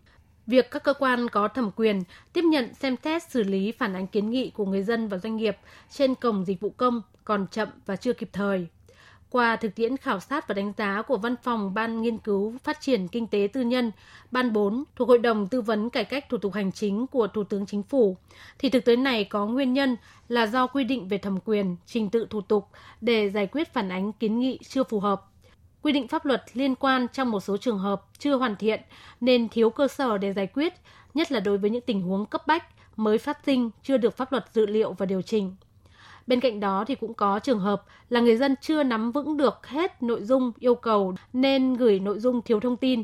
Việc 0.46 0.70
các 0.70 0.84
cơ 0.84 0.94
quan 0.94 1.28
có 1.28 1.48
thẩm 1.48 1.70
quyền 1.76 2.02
tiếp 2.32 2.44
nhận 2.44 2.74
xem 2.74 2.96
xét 3.04 3.22
xử 3.30 3.42
lý 3.42 3.72
phản 3.72 3.94
ánh 3.94 4.06
kiến 4.06 4.30
nghị 4.30 4.50
của 4.50 4.66
người 4.66 4.82
dân 4.82 5.08
và 5.08 5.18
doanh 5.18 5.36
nghiệp 5.36 5.56
trên 5.90 6.14
cổng 6.14 6.44
dịch 6.44 6.60
vụ 6.60 6.70
công 6.70 7.02
còn 7.24 7.46
chậm 7.50 7.68
và 7.86 7.96
chưa 7.96 8.12
kịp 8.12 8.30
thời 8.32 8.68
qua 9.32 9.56
thực 9.56 9.74
tiễn 9.74 9.96
khảo 9.96 10.20
sát 10.20 10.48
và 10.48 10.54
đánh 10.54 10.72
giá 10.76 11.02
của 11.02 11.16
Văn 11.16 11.34
phòng 11.42 11.74
Ban 11.74 12.02
Nghiên 12.02 12.18
cứu 12.18 12.54
Phát 12.64 12.80
triển 12.80 13.08
Kinh 13.08 13.26
tế 13.26 13.48
Tư 13.52 13.60
nhân, 13.60 13.92
Ban 14.30 14.52
4 14.52 14.84
thuộc 14.96 15.08
Hội 15.08 15.18
đồng 15.18 15.48
Tư 15.48 15.60
vấn 15.60 15.90
Cải 15.90 16.04
cách 16.04 16.28
Thủ 16.28 16.38
tục 16.38 16.54
Hành 16.54 16.72
chính 16.72 17.06
của 17.06 17.26
Thủ 17.26 17.44
tướng 17.44 17.66
Chính 17.66 17.82
phủ, 17.82 18.16
thì 18.58 18.68
thực 18.68 18.84
tế 18.84 18.96
này 18.96 19.24
có 19.24 19.46
nguyên 19.46 19.72
nhân 19.72 19.96
là 20.28 20.46
do 20.46 20.66
quy 20.66 20.84
định 20.84 21.08
về 21.08 21.18
thẩm 21.18 21.38
quyền, 21.44 21.76
trình 21.86 22.10
tự 22.10 22.26
thủ 22.30 22.40
tục 22.40 22.68
để 23.00 23.30
giải 23.30 23.46
quyết 23.46 23.72
phản 23.72 23.88
ánh 23.88 24.12
kiến 24.12 24.38
nghị 24.38 24.58
chưa 24.68 24.84
phù 24.84 25.00
hợp. 25.00 25.22
Quy 25.82 25.92
định 25.92 26.08
pháp 26.08 26.24
luật 26.24 26.42
liên 26.54 26.74
quan 26.74 27.06
trong 27.12 27.30
một 27.30 27.40
số 27.40 27.56
trường 27.56 27.78
hợp 27.78 28.02
chưa 28.18 28.36
hoàn 28.36 28.56
thiện 28.56 28.80
nên 29.20 29.48
thiếu 29.48 29.70
cơ 29.70 29.88
sở 29.88 30.18
để 30.18 30.32
giải 30.32 30.46
quyết, 30.46 30.74
nhất 31.14 31.32
là 31.32 31.40
đối 31.40 31.58
với 31.58 31.70
những 31.70 31.82
tình 31.86 32.02
huống 32.02 32.26
cấp 32.26 32.46
bách 32.46 32.64
mới 32.96 33.18
phát 33.18 33.38
sinh 33.46 33.70
chưa 33.82 33.96
được 33.96 34.16
pháp 34.16 34.32
luật 34.32 34.44
dự 34.52 34.66
liệu 34.66 34.92
và 34.92 35.06
điều 35.06 35.22
chỉnh. 35.22 35.54
Bên 36.26 36.40
cạnh 36.40 36.60
đó 36.60 36.84
thì 36.86 36.94
cũng 36.94 37.14
có 37.14 37.38
trường 37.38 37.58
hợp 37.58 37.84
là 38.08 38.20
người 38.20 38.36
dân 38.36 38.54
chưa 38.60 38.82
nắm 38.82 39.12
vững 39.12 39.36
được 39.36 39.66
hết 39.66 40.02
nội 40.02 40.22
dung 40.22 40.52
yêu 40.58 40.74
cầu 40.74 41.14
nên 41.32 41.74
gửi 41.74 41.98
nội 41.98 42.18
dung 42.18 42.42
thiếu 42.42 42.60
thông 42.60 42.76
tin. 42.76 43.02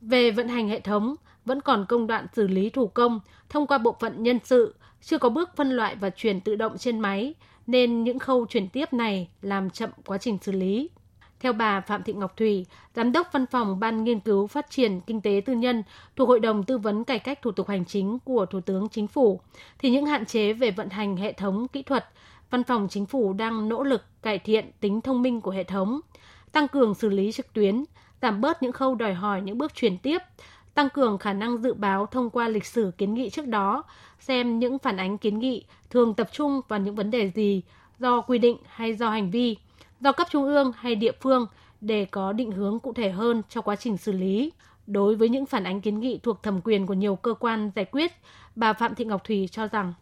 Về 0.00 0.30
vận 0.30 0.48
hành 0.48 0.68
hệ 0.68 0.80
thống, 0.80 1.14
vẫn 1.44 1.60
còn 1.60 1.86
công 1.88 2.06
đoạn 2.06 2.26
xử 2.32 2.46
lý 2.46 2.70
thủ 2.70 2.86
công 2.86 3.20
thông 3.48 3.66
qua 3.66 3.78
bộ 3.78 3.96
phận 4.00 4.22
nhân 4.22 4.38
sự, 4.44 4.74
chưa 5.02 5.18
có 5.18 5.28
bước 5.28 5.56
phân 5.56 5.70
loại 5.70 5.96
và 5.96 6.10
chuyển 6.10 6.40
tự 6.40 6.56
động 6.56 6.78
trên 6.78 7.00
máy, 7.00 7.34
nên 7.66 8.04
những 8.04 8.18
khâu 8.18 8.46
chuyển 8.46 8.68
tiếp 8.68 8.92
này 8.92 9.28
làm 9.42 9.70
chậm 9.70 9.90
quá 10.06 10.18
trình 10.18 10.38
xử 10.42 10.52
lý. 10.52 10.90
Theo 11.40 11.52
bà 11.52 11.80
Phạm 11.80 12.02
Thị 12.02 12.12
Ngọc 12.12 12.36
Thủy, 12.36 12.66
Giám 12.94 13.12
đốc 13.12 13.32
Văn 13.32 13.46
phòng 13.46 13.80
Ban 13.80 14.04
Nghiên 14.04 14.20
cứu 14.20 14.46
Phát 14.46 14.70
triển 14.70 15.00
Kinh 15.00 15.20
tế 15.20 15.42
Tư 15.46 15.52
nhân 15.52 15.82
thuộc 16.16 16.28
Hội 16.28 16.40
đồng 16.40 16.64
Tư 16.64 16.78
vấn 16.78 17.04
Cải 17.04 17.18
cách 17.18 17.42
Thủ 17.42 17.50
tục 17.52 17.68
Hành 17.68 17.84
chính 17.84 18.18
của 18.24 18.46
Thủ 18.46 18.60
tướng 18.60 18.88
Chính 18.88 19.06
phủ, 19.06 19.40
thì 19.78 19.90
những 19.90 20.06
hạn 20.06 20.26
chế 20.26 20.52
về 20.52 20.70
vận 20.70 20.88
hành 20.88 21.16
hệ 21.16 21.32
thống 21.32 21.68
kỹ 21.68 21.82
thuật 21.82 22.06
Văn 22.50 22.64
phòng 22.64 22.88
Chính 22.90 23.06
phủ 23.06 23.32
đang 23.32 23.68
nỗ 23.68 23.82
lực 23.82 24.02
cải 24.22 24.38
thiện 24.38 24.70
tính 24.80 25.00
thông 25.00 25.22
minh 25.22 25.40
của 25.40 25.50
hệ 25.50 25.64
thống, 25.64 26.00
tăng 26.52 26.68
cường 26.68 26.94
xử 26.94 27.08
lý 27.08 27.32
trực 27.32 27.52
tuyến, 27.52 27.84
giảm 28.22 28.40
bớt 28.40 28.62
những 28.62 28.72
khâu 28.72 28.94
đòi 28.94 29.14
hỏi 29.14 29.42
những 29.42 29.58
bước 29.58 29.74
chuyển 29.74 29.98
tiếp, 29.98 30.18
tăng 30.74 30.88
cường 30.90 31.18
khả 31.18 31.32
năng 31.32 31.58
dự 31.58 31.74
báo 31.74 32.06
thông 32.06 32.30
qua 32.30 32.48
lịch 32.48 32.66
sử 32.66 32.92
kiến 32.98 33.14
nghị 33.14 33.30
trước 33.30 33.46
đó, 33.46 33.84
xem 34.20 34.58
những 34.58 34.78
phản 34.78 34.96
ánh 34.96 35.18
kiến 35.18 35.38
nghị 35.38 35.64
thường 35.90 36.14
tập 36.14 36.28
trung 36.32 36.60
vào 36.68 36.78
những 36.78 36.94
vấn 36.94 37.10
đề 37.10 37.30
gì, 37.34 37.62
do 37.98 38.20
quy 38.20 38.38
định 38.38 38.56
hay 38.66 38.94
do 38.94 39.10
hành 39.10 39.30
vi, 39.30 39.56
do 40.00 40.12
cấp 40.12 40.26
trung 40.30 40.44
ương 40.44 40.72
hay 40.76 40.94
địa 40.94 41.12
phương 41.20 41.46
để 41.80 42.04
có 42.04 42.32
định 42.32 42.52
hướng 42.52 42.78
cụ 42.78 42.92
thể 42.92 43.10
hơn 43.10 43.42
cho 43.48 43.60
quá 43.60 43.76
trình 43.76 43.96
xử 43.96 44.12
lý. 44.12 44.52
Đối 44.86 45.14
với 45.14 45.28
những 45.28 45.46
phản 45.46 45.64
ánh 45.64 45.80
kiến 45.80 46.00
nghị 46.00 46.18
thuộc 46.22 46.42
thẩm 46.42 46.60
quyền 46.64 46.86
của 46.86 46.94
nhiều 46.94 47.16
cơ 47.16 47.34
quan 47.34 47.70
giải 47.76 47.84
quyết, 47.84 48.12
bà 48.56 48.72
Phạm 48.72 48.94
Thị 48.94 49.04
Ngọc 49.04 49.24
Thùy 49.24 49.48
cho 49.52 49.66
rằng 49.66 49.94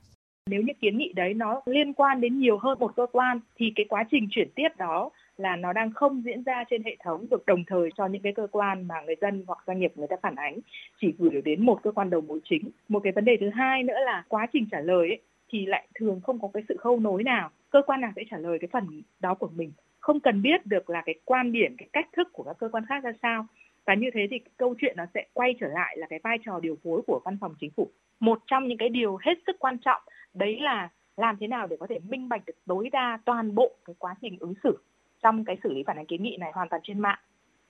nếu 0.48 0.62
như 0.62 0.72
kiến 0.80 0.98
nghị 0.98 1.12
đấy 1.12 1.34
nó 1.34 1.62
liên 1.66 1.92
quan 1.92 2.20
đến 2.20 2.38
nhiều 2.38 2.58
hơn 2.58 2.78
một 2.78 2.96
cơ 2.96 3.06
quan 3.12 3.40
thì 3.56 3.72
cái 3.76 3.86
quá 3.88 4.04
trình 4.10 4.28
chuyển 4.30 4.48
tiếp 4.54 4.68
đó 4.78 5.10
là 5.36 5.56
nó 5.56 5.72
đang 5.72 5.90
không 5.90 6.22
diễn 6.24 6.42
ra 6.42 6.64
trên 6.70 6.82
hệ 6.82 6.96
thống 7.04 7.26
được 7.30 7.46
đồng 7.46 7.64
thời 7.66 7.90
cho 7.96 8.06
những 8.06 8.22
cái 8.22 8.32
cơ 8.32 8.46
quan 8.52 8.88
mà 8.88 8.94
người 9.00 9.16
dân 9.20 9.44
hoặc 9.46 9.58
doanh 9.66 9.78
nghiệp 9.78 9.92
người 9.94 10.06
ta 10.06 10.16
phản 10.22 10.34
ánh 10.34 10.58
chỉ 11.00 11.14
gửi 11.18 11.42
đến 11.44 11.66
một 11.66 11.82
cơ 11.82 11.92
quan 11.92 12.10
đầu 12.10 12.20
mối 12.20 12.40
chính. 12.44 12.70
Một 12.88 13.00
cái 13.04 13.12
vấn 13.12 13.24
đề 13.24 13.36
thứ 13.40 13.48
hai 13.48 13.82
nữa 13.82 13.98
là 14.04 14.24
quá 14.28 14.46
trình 14.52 14.66
trả 14.70 14.80
lời 14.80 15.08
ấy, 15.08 15.18
thì 15.48 15.66
lại 15.66 15.88
thường 15.94 16.20
không 16.20 16.38
có 16.40 16.48
cái 16.54 16.62
sự 16.68 16.76
khâu 16.76 17.00
nối 17.00 17.24
nào. 17.24 17.50
Cơ 17.70 17.82
quan 17.86 18.00
nào 18.00 18.12
sẽ 18.16 18.22
trả 18.30 18.36
lời 18.36 18.58
cái 18.58 18.68
phần 18.72 19.02
đó 19.20 19.34
của 19.34 19.48
mình? 19.56 19.72
Không 20.00 20.20
cần 20.20 20.42
biết 20.42 20.66
được 20.66 20.90
là 20.90 21.02
cái 21.06 21.14
quan 21.24 21.52
điểm 21.52 21.74
cái 21.78 21.88
cách 21.92 22.08
thức 22.16 22.28
của 22.32 22.42
các 22.42 22.56
cơ 22.58 22.68
quan 22.72 22.86
khác 22.86 23.04
ra 23.04 23.12
sao. 23.22 23.46
Và 23.84 23.94
như 23.94 24.10
thế 24.14 24.26
thì 24.30 24.40
câu 24.56 24.74
chuyện 24.78 24.94
nó 24.96 25.04
sẽ 25.14 25.26
quay 25.32 25.54
trở 25.60 25.68
lại 25.68 25.96
là 25.98 26.06
cái 26.10 26.18
vai 26.22 26.38
trò 26.46 26.60
điều 26.60 26.76
phối 26.84 27.02
của 27.06 27.20
văn 27.24 27.38
phòng 27.40 27.54
chính 27.60 27.70
phủ. 27.70 27.88
Một 28.20 28.38
trong 28.46 28.68
những 28.68 28.78
cái 28.78 28.88
điều 28.88 29.16
hết 29.16 29.34
sức 29.46 29.56
quan 29.58 29.78
trọng 29.78 30.02
đấy 30.38 30.58
là 30.60 30.88
làm 31.16 31.36
thế 31.40 31.46
nào 31.46 31.66
để 31.66 31.76
có 31.80 31.86
thể 31.90 31.98
minh 31.98 32.28
bạch 32.28 32.46
được 32.46 32.56
tối 32.66 32.88
đa 32.92 33.18
toàn 33.24 33.54
bộ 33.54 33.70
cái 33.84 33.96
quá 33.98 34.14
trình 34.22 34.36
ứng 34.40 34.54
xử 34.62 34.78
trong 35.22 35.44
cái 35.44 35.56
xử 35.62 35.72
lý 35.72 35.82
phản 35.86 35.96
ánh 35.96 36.06
kiến 36.06 36.22
nghị 36.22 36.36
này 36.36 36.50
hoàn 36.54 36.68
toàn 36.68 36.82
trên 36.84 36.98
mạng 36.98 37.18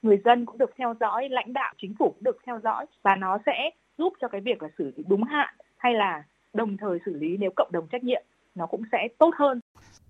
người 0.02 0.20
dân 0.24 0.46
cũng 0.46 0.58
được 0.58 0.70
theo 0.78 0.94
dõi 1.00 1.28
lãnh 1.28 1.52
đạo 1.52 1.74
chính 1.82 1.94
phủ 1.98 2.10
cũng 2.10 2.24
được 2.24 2.36
theo 2.46 2.60
dõi 2.64 2.86
và 3.02 3.16
nó 3.16 3.38
sẽ 3.46 3.70
giúp 3.98 4.12
cho 4.20 4.28
cái 4.28 4.40
việc 4.40 4.62
là 4.62 4.68
xử 4.78 4.92
lý 4.96 5.04
đúng 5.08 5.24
hạn 5.24 5.54
hay 5.76 5.94
là 5.94 6.24
đồng 6.54 6.76
thời 6.76 6.98
xử 7.06 7.14
lý 7.14 7.36
nếu 7.36 7.50
cộng 7.56 7.72
đồng 7.72 7.86
trách 7.88 8.04
nhiệm 8.04 8.22
nó 8.54 8.66
cũng 8.66 8.82
sẽ 8.92 9.08
tốt 9.18 9.34
hơn. 9.38 9.60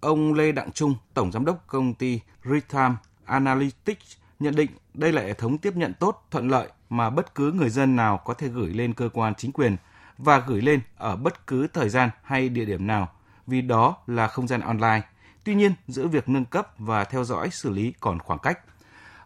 Ông 0.00 0.34
Lê 0.34 0.52
Đặng 0.52 0.72
Trung, 0.72 0.94
Tổng 1.14 1.32
Giám 1.32 1.44
đốc 1.44 1.66
công 1.66 1.94
ty 1.94 2.20
Retime 2.44 2.94
Analytics 3.24 4.16
nhận 4.38 4.54
định 4.56 4.70
đây 4.94 5.12
là 5.12 5.22
hệ 5.22 5.32
thống 5.32 5.58
tiếp 5.58 5.72
nhận 5.76 5.92
tốt, 6.00 6.26
thuận 6.30 6.48
lợi 6.48 6.68
mà 6.88 7.10
bất 7.10 7.34
cứ 7.34 7.52
người 7.52 7.68
dân 7.68 7.96
nào 7.96 8.20
có 8.24 8.34
thể 8.34 8.48
gửi 8.48 8.68
lên 8.74 8.94
cơ 8.94 9.08
quan 9.14 9.34
chính 9.34 9.52
quyền 9.52 9.76
và 10.18 10.38
gửi 10.38 10.62
lên 10.62 10.80
ở 10.96 11.16
bất 11.16 11.46
cứ 11.46 11.66
thời 11.66 11.88
gian 11.88 12.10
hay 12.22 12.48
địa 12.48 12.64
điểm 12.64 12.86
nào, 12.86 13.08
vì 13.46 13.62
đó 13.62 13.96
là 14.06 14.28
không 14.28 14.48
gian 14.48 14.60
online. 14.60 15.02
Tuy 15.44 15.54
nhiên, 15.54 15.72
giữa 15.88 16.06
việc 16.06 16.28
nâng 16.28 16.44
cấp 16.44 16.68
và 16.78 17.04
theo 17.04 17.24
dõi 17.24 17.50
xử 17.50 17.70
lý 17.70 17.92
còn 18.00 18.18
khoảng 18.18 18.38
cách. 18.38 18.58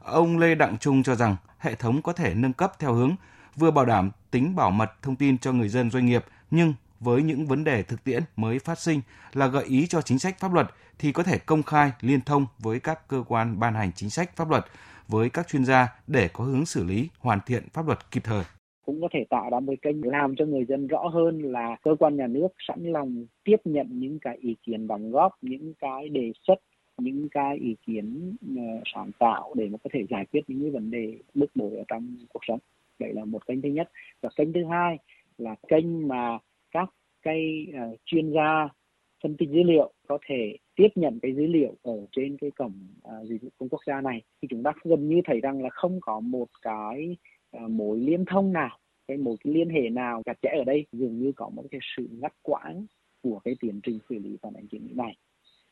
Ông 0.05 0.39
Lê 0.39 0.55
Đặng 0.55 0.79
Trung 0.79 1.03
cho 1.03 1.15
rằng 1.15 1.37
hệ 1.59 1.75
thống 1.75 2.03
có 2.03 2.13
thể 2.13 2.35
nâng 2.35 2.53
cấp 2.53 2.73
theo 2.79 2.95
hướng 2.95 3.17
vừa 3.57 3.71
bảo 3.71 3.85
đảm 3.85 4.11
tính 4.31 4.57
bảo 4.57 4.71
mật 4.71 4.93
thông 5.03 5.17
tin 5.17 5.39
cho 5.39 5.53
người 5.53 5.69
dân 5.69 5.91
doanh 5.91 6.07
nghiệp 6.07 6.25
nhưng 6.51 6.75
với 7.01 7.23
những 7.23 7.47
vấn 7.47 7.65
đề 7.65 7.83
thực 7.83 8.05
tiễn 8.05 8.23
mới 8.37 8.59
phát 8.59 8.79
sinh 8.79 9.01
là 9.33 9.47
gợi 9.47 9.65
ý 9.65 9.87
cho 9.87 10.03
chính 10.03 10.19
sách 10.19 10.39
pháp 10.39 10.53
luật 10.53 10.71
thì 10.99 11.13
có 11.13 11.23
thể 11.23 11.39
công 11.39 11.63
khai 11.63 11.93
liên 12.01 12.21
thông 12.21 12.47
với 12.59 12.81
các 12.81 13.09
cơ 13.09 13.25
quan 13.29 13.61
ban 13.61 13.75
hành 13.75 13.93
chính 13.93 14.11
sách 14.11 14.37
pháp 14.37 14.51
luật 14.51 14.67
với 15.09 15.31
các 15.31 15.49
chuyên 15.49 15.65
gia 15.65 15.89
để 16.07 16.29
có 16.29 16.45
hướng 16.45 16.67
xử 16.67 16.85
lý 16.85 17.09
hoàn 17.19 17.41
thiện 17.47 17.69
pháp 17.73 17.87
luật 17.87 18.11
kịp 18.11 18.23
thời 18.25 18.45
cũng 18.87 19.01
có 19.01 19.09
thể 19.13 19.25
tạo 19.31 19.51
ra 19.51 19.61
một 19.61 19.75
kênh 19.83 20.05
làm 20.05 20.37
cho 20.37 20.45
người 20.45 20.65
dân 20.65 20.87
rõ 20.87 21.09
hơn 21.09 21.43
là 21.43 21.77
cơ 21.83 21.95
quan 21.99 22.17
nhà 22.17 22.27
nước 22.27 22.49
sẵn 22.69 22.85
lòng 22.85 23.27
tiếp 23.45 23.57
nhận 23.65 23.87
những 23.91 24.19
cái 24.19 24.39
ý 24.41 24.57
kiến 24.63 24.87
đóng 24.87 25.11
góp 25.11 25.33
những 25.43 25.75
cái 25.79 26.09
đề 26.09 26.33
xuất 26.47 26.59
những 26.99 27.29
cái 27.29 27.57
ý 27.57 27.77
kiến 27.87 28.37
ờ, 28.57 28.63
sáng 28.95 29.11
tạo 29.19 29.55
để 29.57 29.69
mà 29.69 29.79
có 29.85 29.91
thể 29.93 30.07
giải 30.11 30.27
quyết 30.33 30.41
những 30.49 30.61
cái 30.61 30.71
vấn 30.71 30.91
đề 30.91 31.19
bức 31.35 31.51
bối 31.55 31.77
ở 31.77 31.85
trong 31.89 32.17
cuộc 32.29 32.41
sống. 32.49 32.59
Đấy 32.99 33.13
là 33.15 33.25
một 33.25 33.47
kênh 33.47 33.63
thứ 33.63 33.69
nhất. 33.69 33.91
Và 34.21 34.29
kênh 34.37 34.53
thứ 34.53 34.65
hai 34.65 34.99
là 35.39 35.55
kênh 35.69 36.09
mà 36.09 36.39
các 36.71 36.91
cái 37.23 37.67
uh, 37.71 37.99
chuyên 38.05 38.33
gia 38.33 38.69
phân 39.23 39.37
tích 39.37 39.49
dữ 39.51 39.63
liệu 39.63 39.93
có 40.09 40.19
thể 40.27 40.57
tiếp 40.77 40.89
nhận 40.95 41.19
cái 41.23 41.35
dữ 41.35 41.47
liệu 41.47 41.75
ở 41.83 42.07
trên 42.13 42.37
cái 42.37 42.51
cổng 42.51 42.73
uh, 43.09 43.29
dịch 43.29 43.43
vụ 43.43 43.49
công 43.59 43.69
quốc 43.69 43.81
gia 43.87 44.01
này. 44.01 44.23
Thì 44.43 44.49
chúng 44.51 44.63
ta 44.63 44.73
gần 44.85 45.09
như 45.09 45.21
thấy 45.25 45.41
rằng 45.41 45.63
là 45.63 45.69
không 45.71 45.99
có 46.01 46.21
một 46.21 46.49
cái 46.63 47.17
Ờ, 47.53 47.69
mối 47.69 47.99
liên 47.99 48.25
thông 48.25 48.53
nào 48.53 48.79
cái 49.09 49.17
một 49.17 49.37
cái 49.45 49.55
liên 49.55 49.69
hệ 49.69 49.91
nào 49.91 50.23
chặt 50.25 50.39
chẽ 50.43 50.49
ở 50.59 50.65
đây? 50.65 50.87
Dường 50.93 51.19
như 51.19 51.33
có 51.37 51.49
một 51.49 51.65
cái 51.71 51.81
sự 51.97 52.09
ngắt 52.11 52.33
quãng 52.43 52.87
của 53.23 53.41
cái 53.45 53.55
tiến 53.61 53.81
trình 53.83 53.99
xử 54.09 54.19
lý 54.19 54.37
phản 54.43 54.55
ánh 54.55 54.67
kiến 54.69 54.87
nghị 54.87 54.93
này. 54.95 55.17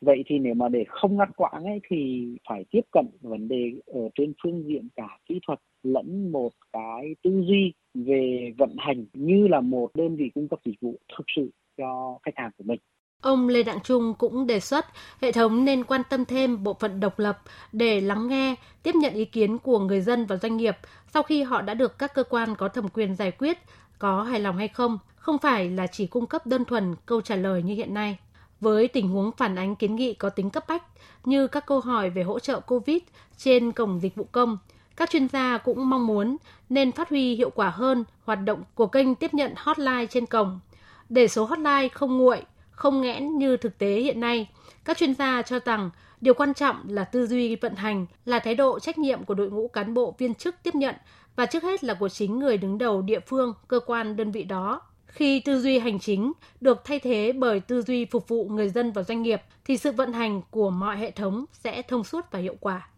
Vậy 0.00 0.22
thì 0.26 0.38
nếu 0.38 0.54
mà 0.54 0.68
để 0.68 0.84
không 0.88 1.16
ngắt 1.16 1.28
quãng 1.37 1.64
ấy, 1.64 1.80
thì 1.88 2.28
phải 2.49 2.64
tiếp 2.70 2.80
cận 2.92 3.06
vấn 3.20 3.49
đề 3.49 3.72
ở 3.87 4.08
trên 4.14 4.32
phương 4.42 4.64
diện 4.66 4.88
cả 4.96 5.18
kỹ 5.26 5.40
thuật 5.46 5.58
lẫn 5.82 6.32
một 6.32 6.52
cái 6.72 7.14
tư 7.22 7.42
duy 7.49 7.72
về 7.94 8.52
vận 8.58 8.75
hành 8.78 9.06
như 9.12 9.49
là 9.49 9.60
một 9.60 9.90
đơn 9.94 10.16
vị 10.16 10.30
cung 10.34 10.49
cấp 10.49 10.60
dịch 10.64 10.80
vụ 10.80 10.94
thực 11.18 11.25
sự 11.37 11.50
cho 11.76 12.18
khách 12.22 12.37
hàng 12.37 12.50
của 12.58 12.64
mình. 12.64 12.80
Ông 13.20 13.48
Lê 13.48 13.62
Đặng 13.62 13.80
Trung 13.80 14.14
cũng 14.14 14.46
đề 14.46 14.60
xuất 14.60 14.86
hệ 15.22 15.32
thống 15.32 15.64
nên 15.64 15.84
quan 15.84 16.02
tâm 16.10 16.24
thêm 16.24 16.64
bộ 16.64 16.74
phận 16.80 17.00
độc 17.00 17.18
lập 17.18 17.42
để 17.72 18.00
lắng 18.00 18.28
nghe, 18.28 18.54
tiếp 18.82 18.94
nhận 18.94 19.14
ý 19.14 19.24
kiến 19.24 19.58
của 19.58 19.78
người 19.78 20.00
dân 20.00 20.26
và 20.26 20.36
doanh 20.36 20.56
nghiệp 20.56 20.76
sau 21.14 21.22
khi 21.22 21.42
họ 21.42 21.62
đã 21.62 21.74
được 21.74 21.98
các 21.98 22.14
cơ 22.14 22.22
quan 22.22 22.54
có 22.54 22.68
thẩm 22.68 22.88
quyền 22.88 23.16
giải 23.16 23.30
quyết 23.30 23.58
có 23.98 24.22
hài 24.22 24.40
lòng 24.40 24.56
hay 24.56 24.68
không, 24.68 24.98
không 25.16 25.38
phải 25.38 25.70
là 25.70 25.86
chỉ 25.86 26.06
cung 26.06 26.26
cấp 26.26 26.46
đơn 26.46 26.64
thuần 26.64 26.94
câu 27.06 27.20
trả 27.20 27.36
lời 27.36 27.62
như 27.62 27.74
hiện 27.74 27.94
nay. 27.94 28.18
Với 28.60 28.88
tình 28.88 29.08
huống 29.08 29.32
phản 29.32 29.56
ánh 29.58 29.76
kiến 29.76 29.96
nghị 29.96 30.14
có 30.14 30.30
tính 30.30 30.50
cấp 30.50 30.64
bách 30.68 30.82
như 31.24 31.46
các 31.46 31.66
câu 31.66 31.80
hỏi 31.80 32.10
về 32.10 32.22
hỗ 32.22 32.38
trợ 32.38 32.60
COVID 32.60 32.98
trên 33.36 33.72
cổng 33.72 34.00
dịch 34.00 34.14
vụ 34.14 34.26
công, 34.32 34.58
các 34.96 35.10
chuyên 35.10 35.28
gia 35.28 35.58
cũng 35.58 35.90
mong 35.90 36.06
muốn 36.06 36.36
nên 36.68 36.92
phát 36.92 37.08
huy 37.08 37.34
hiệu 37.34 37.50
quả 37.50 37.70
hơn 37.70 38.04
hoạt 38.24 38.38
động 38.44 38.62
của 38.74 38.86
kênh 38.86 39.14
tiếp 39.14 39.34
nhận 39.34 39.52
hotline 39.56 40.06
trên 40.06 40.26
cổng. 40.26 40.60
Để 41.08 41.28
số 41.28 41.44
hotline 41.44 41.88
không 41.88 42.18
nguội, 42.18 42.42
không 42.80 43.00
nghẽn 43.00 43.38
như 43.38 43.56
thực 43.56 43.78
tế 43.78 44.00
hiện 44.00 44.20
nay. 44.20 44.49
Các 44.84 44.99
chuyên 44.99 45.14
gia 45.14 45.42
cho 45.42 45.58
rằng 45.64 45.90
điều 46.20 46.34
quan 46.34 46.54
trọng 46.54 46.76
là 46.88 47.04
tư 47.04 47.26
duy 47.26 47.56
vận 47.56 47.75
hành, 47.75 48.06
là 48.25 48.38
thái 48.38 48.54
độ 48.54 48.78
trách 48.78 48.99
nhiệm 48.99 49.25
của 49.25 49.34
đội 49.34 49.50
ngũ 49.50 49.68
cán 49.68 49.94
bộ 49.94 50.14
viên 50.18 50.34
chức 50.34 50.54
tiếp 50.62 50.75
nhận 50.75 50.94
và 51.37 51.46
trước 51.46 51.62
hết 51.62 51.84
là 51.84 51.94
của 51.94 52.08
chính 52.08 52.38
người 52.38 52.58
đứng 52.58 52.78
đầu 52.78 53.02
địa 53.02 53.20
phương, 53.20 53.54
cơ 53.68 53.80
quan 53.87 54.16
đơn 54.16 54.32
vị 54.32 54.44
đó. 54.44 54.80
Khi 55.06 55.40
tư 55.40 55.60
duy 55.60 55.78
hành 55.78 55.99
chính 55.99 56.32
được 56.60 56.84
thay 56.84 56.99
thế 56.99 57.32
bởi 57.32 57.60
tư 57.60 57.82
duy 57.82 58.04
phục 58.04 58.28
vụ 58.28 58.49
người 58.49 58.68
dân 58.68 58.92
và 58.92 59.02
doanh 59.02 59.22
nghiệp 59.22 59.42
thì 59.64 59.76
sự 59.76 59.92
vận 59.92 60.12
hành 60.12 60.42
của 60.50 60.70
mọi 60.70 60.96
hệ 60.96 61.10
thống 61.10 61.44
sẽ 61.52 61.82
thông 61.82 62.04
suốt 62.04 62.25
và 62.30 62.38
hiệu 62.38 62.56
quả. 62.60 62.88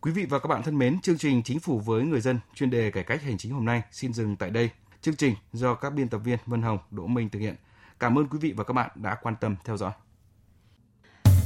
Quý 0.00 0.12
vị 0.12 0.26
và 0.30 0.38
các 0.38 0.46
bạn 0.46 0.62
thân 0.62 0.78
mến, 0.78 1.00
chương 1.00 1.18
trình 1.18 1.42
Chính 1.42 1.60
phủ 1.60 1.78
với 1.78 2.02
người 2.02 2.20
dân 2.20 2.40
chuyên 2.54 2.70
đề 2.70 2.90
cải 2.90 3.04
cách 3.04 3.22
hành 3.22 3.38
chính 3.38 3.52
hôm 3.52 3.64
nay 3.64 3.82
xin 3.90 4.12
dừng 4.12 4.36
tại 4.36 4.50
đây. 4.50 4.70
Chương 5.02 5.16
trình 5.16 5.34
do 5.52 5.74
các 5.74 5.90
biên 5.90 6.08
tập 6.08 6.18
viên 6.24 6.38
Vân 6.46 6.62
Hồng, 6.62 6.78
Đỗ 6.90 7.06
Minh 7.06 7.28
thực 7.28 7.38
hiện. 7.38 7.54
Cảm 8.00 8.18
ơn 8.18 8.28
quý 8.28 8.38
vị 8.38 8.52
và 8.56 8.64
các 8.64 8.72
bạn 8.72 8.90
đã 8.94 9.14
quan 9.22 9.34
tâm 9.40 9.56
theo 9.64 9.76
dõi. 9.76 9.92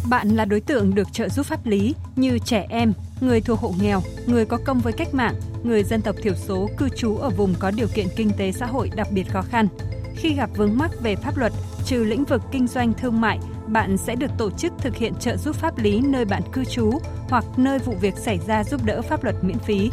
Bạn 0.08 0.28
là 0.28 0.44
đối 0.44 0.61
tượng 0.61 0.94
được 0.94 1.12
trợ 1.12 1.28
giúp 1.28 1.46
pháp 1.46 1.66
lý 1.66 1.94
như 2.16 2.38
trẻ 2.38 2.66
em, 2.70 2.92
người 3.20 3.40
thuộc 3.40 3.58
hộ 3.58 3.75
nghèo, 3.80 4.02
người 4.26 4.46
có 4.46 4.58
công 4.64 4.80
với 4.80 4.92
cách 4.92 5.14
mạng, 5.14 5.34
người 5.64 5.84
dân 5.84 6.02
tộc 6.02 6.16
thiểu 6.23 6.34
số 6.34 6.68
cư 6.78 6.88
trú 6.88 7.16
ở 7.16 7.30
vùng 7.30 7.54
có 7.58 7.70
điều 7.70 7.88
kiện 7.94 8.06
kinh 8.16 8.30
tế 8.38 8.52
xã 8.52 8.66
hội 8.66 8.90
đặc 8.96 9.06
biệt 9.11 9.23
khó 9.32 9.42
khăn. 9.42 9.68
Khi 10.16 10.34
gặp 10.34 10.50
vướng 10.56 10.78
mắc 10.78 10.90
về 11.02 11.16
pháp 11.16 11.37
luật, 11.37 11.52
trừ 11.84 12.04
lĩnh 12.04 12.25
vực 12.25 12.42
kinh 12.52 12.66
doanh 12.66 12.92
thương 12.92 13.20
mại, 13.20 13.38
bạn 13.66 13.96
sẽ 13.96 14.14
được 14.14 14.30
tổ 14.38 14.50
chức 14.50 14.73
thực 14.78 14.96
hiện 14.96 15.14
trợ 15.14 15.37
giúp 15.37 15.56
pháp 15.56 15.78
lý 15.78 16.00
nơi 16.00 16.25
bạn 16.25 16.42
cư 16.52 16.64
trú 16.64 16.99
hoặc 17.28 17.44
nơi 17.56 17.78
vụ 17.78 17.94
việc 18.00 18.14
xảy 18.16 18.38
ra 18.46 18.64
giúp 18.64 18.84
đỡ 18.84 19.02
pháp 19.02 19.25
luật 19.25 19.37
miễn 19.44 19.58
phí. 19.58 19.90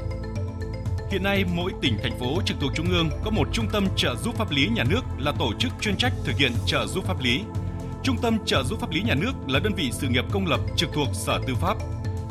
Hiện 1.11 1.23
nay, 1.23 1.45
mỗi 1.55 1.71
tỉnh, 1.81 1.97
thành 2.03 2.19
phố 2.19 2.41
trực 2.45 2.57
thuộc 2.59 2.71
Trung 2.75 2.89
ương 2.89 3.09
có 3.23 3.31
một 3.31 3.47
trung 3.53 3.67
tâm 3.71 3.87
trợ 3.95 4.15
giúp 4.15 4.35
pháp 4.35 4.51
lý 4.51 4.67
nhà 4.67 4.83
nước 4.83 5.01
là 5.17 5.31
tổ 5.39 5.53
chức 5.59 5.71
chuyên 5.81 5.95
trách 5.97 6.13
thực 6.25 6.37
hiện 6.37 6.51
trợ 6.65 6.87
giúp 6.87 7.05
pháp 7.05 7.21
lý. 7.21 7.41
Trung 8.03 8.17
tâm 8.21 8.37
trợ 8.45 8.63
giúp 8.63 8.79
pháp 8.79 8.91
lý 8.91 9.01
nhà 9.01 9.15
nước 9.15 9.31
là 9.47 9.59
đơn 9.59 9.73
vị 9.73 9.89
sự 9.91 10.07
nghiệp 10.07 10.25
công 10.31 10.47
lập 10.47 10.59
trực 10.75 10.89
thuộc 10.93 11.07
Sở 11.13 11.39
Tư 11.47 11.55
pháp. 11.55 11.77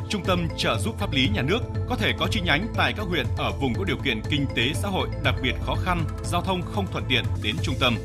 Trung 0.09 0.23
tâm 0.25 0.47
trợ 0.57 0.77
giúp 0.77 0.95
pháp 0.99 1.11
lý 1.11 1.29
nhà 1.33 1.41
nước 1.41 1.59
có 1.89 1.95
thể 1.95 2.11
có 2.19 2.27
chi 2.31 2.41
nhánh 2.41 2.67
tại 2.75 2.93
các 2.97 3.05
huyện 3.07 3.25
ở 3.37 3.51
vùng 3.51 3.73
có 3.73 3.83
điều 3.83 3.97
kiện 3.97 4.21
kinh 4.29 4.45
tế 4.55 4.73
xã 4.73 4.87
hội 4.87 5.09
đặc 5.23 5.35
biệt 5.43 5.53
khó 5.65 5.75
khăn, 5.75 6.03
giao 6.23 6.41
thông 6.41 6.61
không 6.61 6.87
thuận 6.91 7.03
tiện 7.09 7.23
đến 7.43 7.55
trung 7.63 7.75
tâm. 7.79 7.95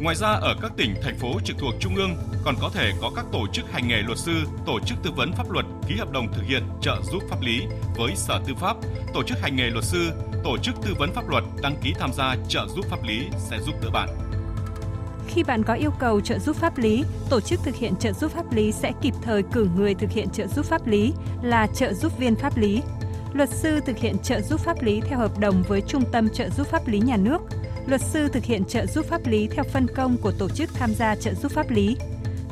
Ngoài 0.00 0.16
ra 0.16 0.28
ở 0.28 0.56
các 0.62 0.72
tỉnh, 0.76 0.94
thành 1.02 1.18
phố 1.18 1.40
trực 1.44 1.58
thuộc 1.58 1.74
Trung 1.80 1.94
ương 1.94 2.16
còn 2.46 2.54
có 2.60 2.70
thể 2.74 2.92
có 3.00 3.10
các 3.16 3.24
tổ 3.32 3.46
chức 3.52 3.72
hành 3.72 3.88
nghề 3.88 4.02
luật 4.02 4.18
sư, 4.18 4.32
tổ 4.66 4.80
chức 4.80 4.98
tư 5.02 5.10
vấn 5.16 5.32
pháp 5.32 5.50
luật 5.50 5.66
ký 5.88 5.94
hợp 5.96 6.10
đồng 6.10 6.32
thực 6.32 6.42
hiện 6.42 6.62
trợ 6.80 6.96
giúp 7.12 7.22
pháp 7.30 7.40
lý 7.40 7.62
với 7.96 8.12
Sở 8.16 8.40
Tư 8.46 8.54
pháp, 8.60 8.76
tổ 9.14 9.22
chức 9.22 9.40
hành 9.40 9.56
nghề 9.56 9.70
luật 9.70 9.84
sư, 9.84 10.10
tổ 10.44 10.58
chức 10.58 10.74
tư 10.84 10.94
vấn 10.98 11.12
pháp 11.12 11.28
luật 11.28 11.44
đăng 11.62 11.76
ký 11.82 11.94
tham 11.98 12.12
gia 12.12 12.36
trợ 12.48 12.66
giúp 12.76 12.84
pháp 12.90 13.02
lý 13.02 13.26
sẽ 13.38 13.58
giúp 13.60 13.74
đỡ 13.82 13.90
bạn. 13.92 14.08
Khi 15.28 15.42
bạn 15.42 15.62
có 15.62 15.74
yêu 15.74 15.90
cầu 15.98 16.20
trợ 16.20 16.38
giúp 16.38 16.56
pháp 16.56 16.78
lý, 16.78 17.04
tổ 17.30 17.40
chức 17.40 17.60
thực 17.64 17.74
hiện 17.74 17.96
trợ 17.96 18.12
giúp 18.12 18.32
pháp 18.32 18.52
lý 18.52 18.72
sẽ 18.72 18.92
kịp 19.02 19.14
thời 19.22 19.42
cử 19.42 19.68
người 19.76 19.94
thực 19.94 20.10
hiện 20.10 20.30
trợ 20.30 20.46
giúp 20.46 20.64
pháp 20.64 20.86
lý 20.86 21.12
là 21.42 21.66
trợ 21.66 21.92
giúp 21.92 22.18
viên 22.18 22.36
pháp 22.36 22.56
lý. 22.56 22.82
Luật 23.32 23.48
sư 23.50 23.80
thực 23.86 23.98
hiện 23.98 24.18
trợ 24.18 24.40
giúp 24.40 24.60
pháp 24.60 24.82
lý 24.82 25.00
theo 25.00 25.18
hợp 25.18 25.38
đồng 25.38 25.62
với 25.68 25.80
Trung 25.80 26.04
tâm 26.12 26.28
trợ 26.28 26.48
giúp 26.50 26.66
pháp 26.66 26.88
lý 26.88 27.00
nhà 27.00 27.16
nước. 27.16 27.38
Luật 27.86 28.00
sư 28.00 28.28
thực 28.28 28.44
hiện 28.44 28.64
trợ 28.64 28.86
giúp 28.86 29.06
pháp 29.08 29.26
lý 29.26 29.48
theo 29.50 29.64
phân 29.64 29.86
công 29.96 30.16
của 30.16 30.32
tổ 30.38 30.48
chức 30.48 30.74
tham 30.74 30.94
gia 30.94 31.14
trợ 31.14 31.34
giúp 31.34 31.52
pháp 31.52 31.70
lý. 31.70 31.96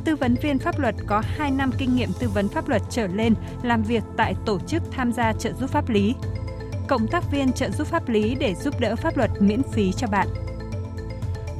Tư 0.04 0.16
vấn 0.16 0.34
viên 0.34 0.58
pháp 0.58 0.78
luật 0.78 0.94
có 1.06 1.22
2 1.26 1.50
năm 1.50 1.70
kinh 1.78 1.96
nghiệm 1.96 2.08
tư 2.20 2.28
vấn 2.28 2.48
pháp 2.48 2.68
luật 2.68 2.82
trở 2.90 3.06
lên 3.06 3.34
làm 3.62 3.82
việc 3.82 4.02
tại 4.16 4.34
tổ 4.46 4.58
chức 4.66 4.82
tham 4.90 5.12
gia 5.12 5.32
trợ 5.32 5.52
giúp 5.52 5.70
pháp 5.70 5.88
lý. 5.88 6.14
Cộng 6.88 7.08
tác 7.08 7.24
viên 7.32 7.52
trợ 7.52 7.70
giúp 7.70 7.86
pháp 7.86 8.08
lý 8.08 8.34
để 8.34 8.54
giúp 8.54 8.80
đỡ 8.80 8.96
pháp 8.96 9.16
luật 9.16 9.30
miễn 9.40 9.62
phí 9.72 9.92
cho 9.92 10.06
bạn 10.06 10.28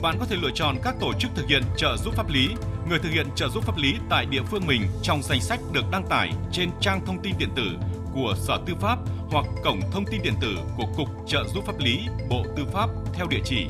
bạn 0.04 0.16
có 0.20 0.26
thể 0.26 0.36
lựa 0.42 0.50
chọn 0.54 0.76
các 0.82 0.94
tổ 1.00 1.12
chức 1.18 1.30
thực 1.34 1.48
hiện 1.48 1.62
trợ 1.76 1.96
giúp 1.96 2.14
pháp 2.14 2.28
lý, 2.30 2.48
người 2.88 2.98
thực 2.98 3.08
hiện 3.10 3.26
trợ 3.34 3.48
giúp 3.48 3.64
pháp 3.64 3.76
lý 3.76 3.94
tại 4.10 4.26
địa 4.26 4.42
phương 4.42 4.66
mình 4.66 4.82
trong 5.02 5.22
danh 5.22 5.40
sách 5.40 5.60
được 5.72 5.84
đăng 5.92 6.06
tải 6.06 6.32
trên 6.52 6.70
trang 6.80 7.00
thông 7.06 7.22
tin 7.22 7.34
điện 7.38 7.48
tử 7.56 7.66
của 8.14 8.34
Sở 8.36 8.58
Tư 8.66 8.74
pháp 8.80 8.98
hoặc 9.30 9.46
cổng 9.64 9.80
thông 9.92 10.04
tin 10.06 10.22
điện 10.22 10.34
tử 10.40 10.56
của 10.76 10.86
Cục 10.96 11.08
Trợ 11.26 11.44
giúp 11.54 11.64
pháp 11.66 11.78
lý 11.78 11.98
Bộ 12.30 12.44
Tư 12.56 12.64
pháp 12.72 12.90
theo 13.14 13.26
địa 13.26 13.40
chỉ 13.44 13.66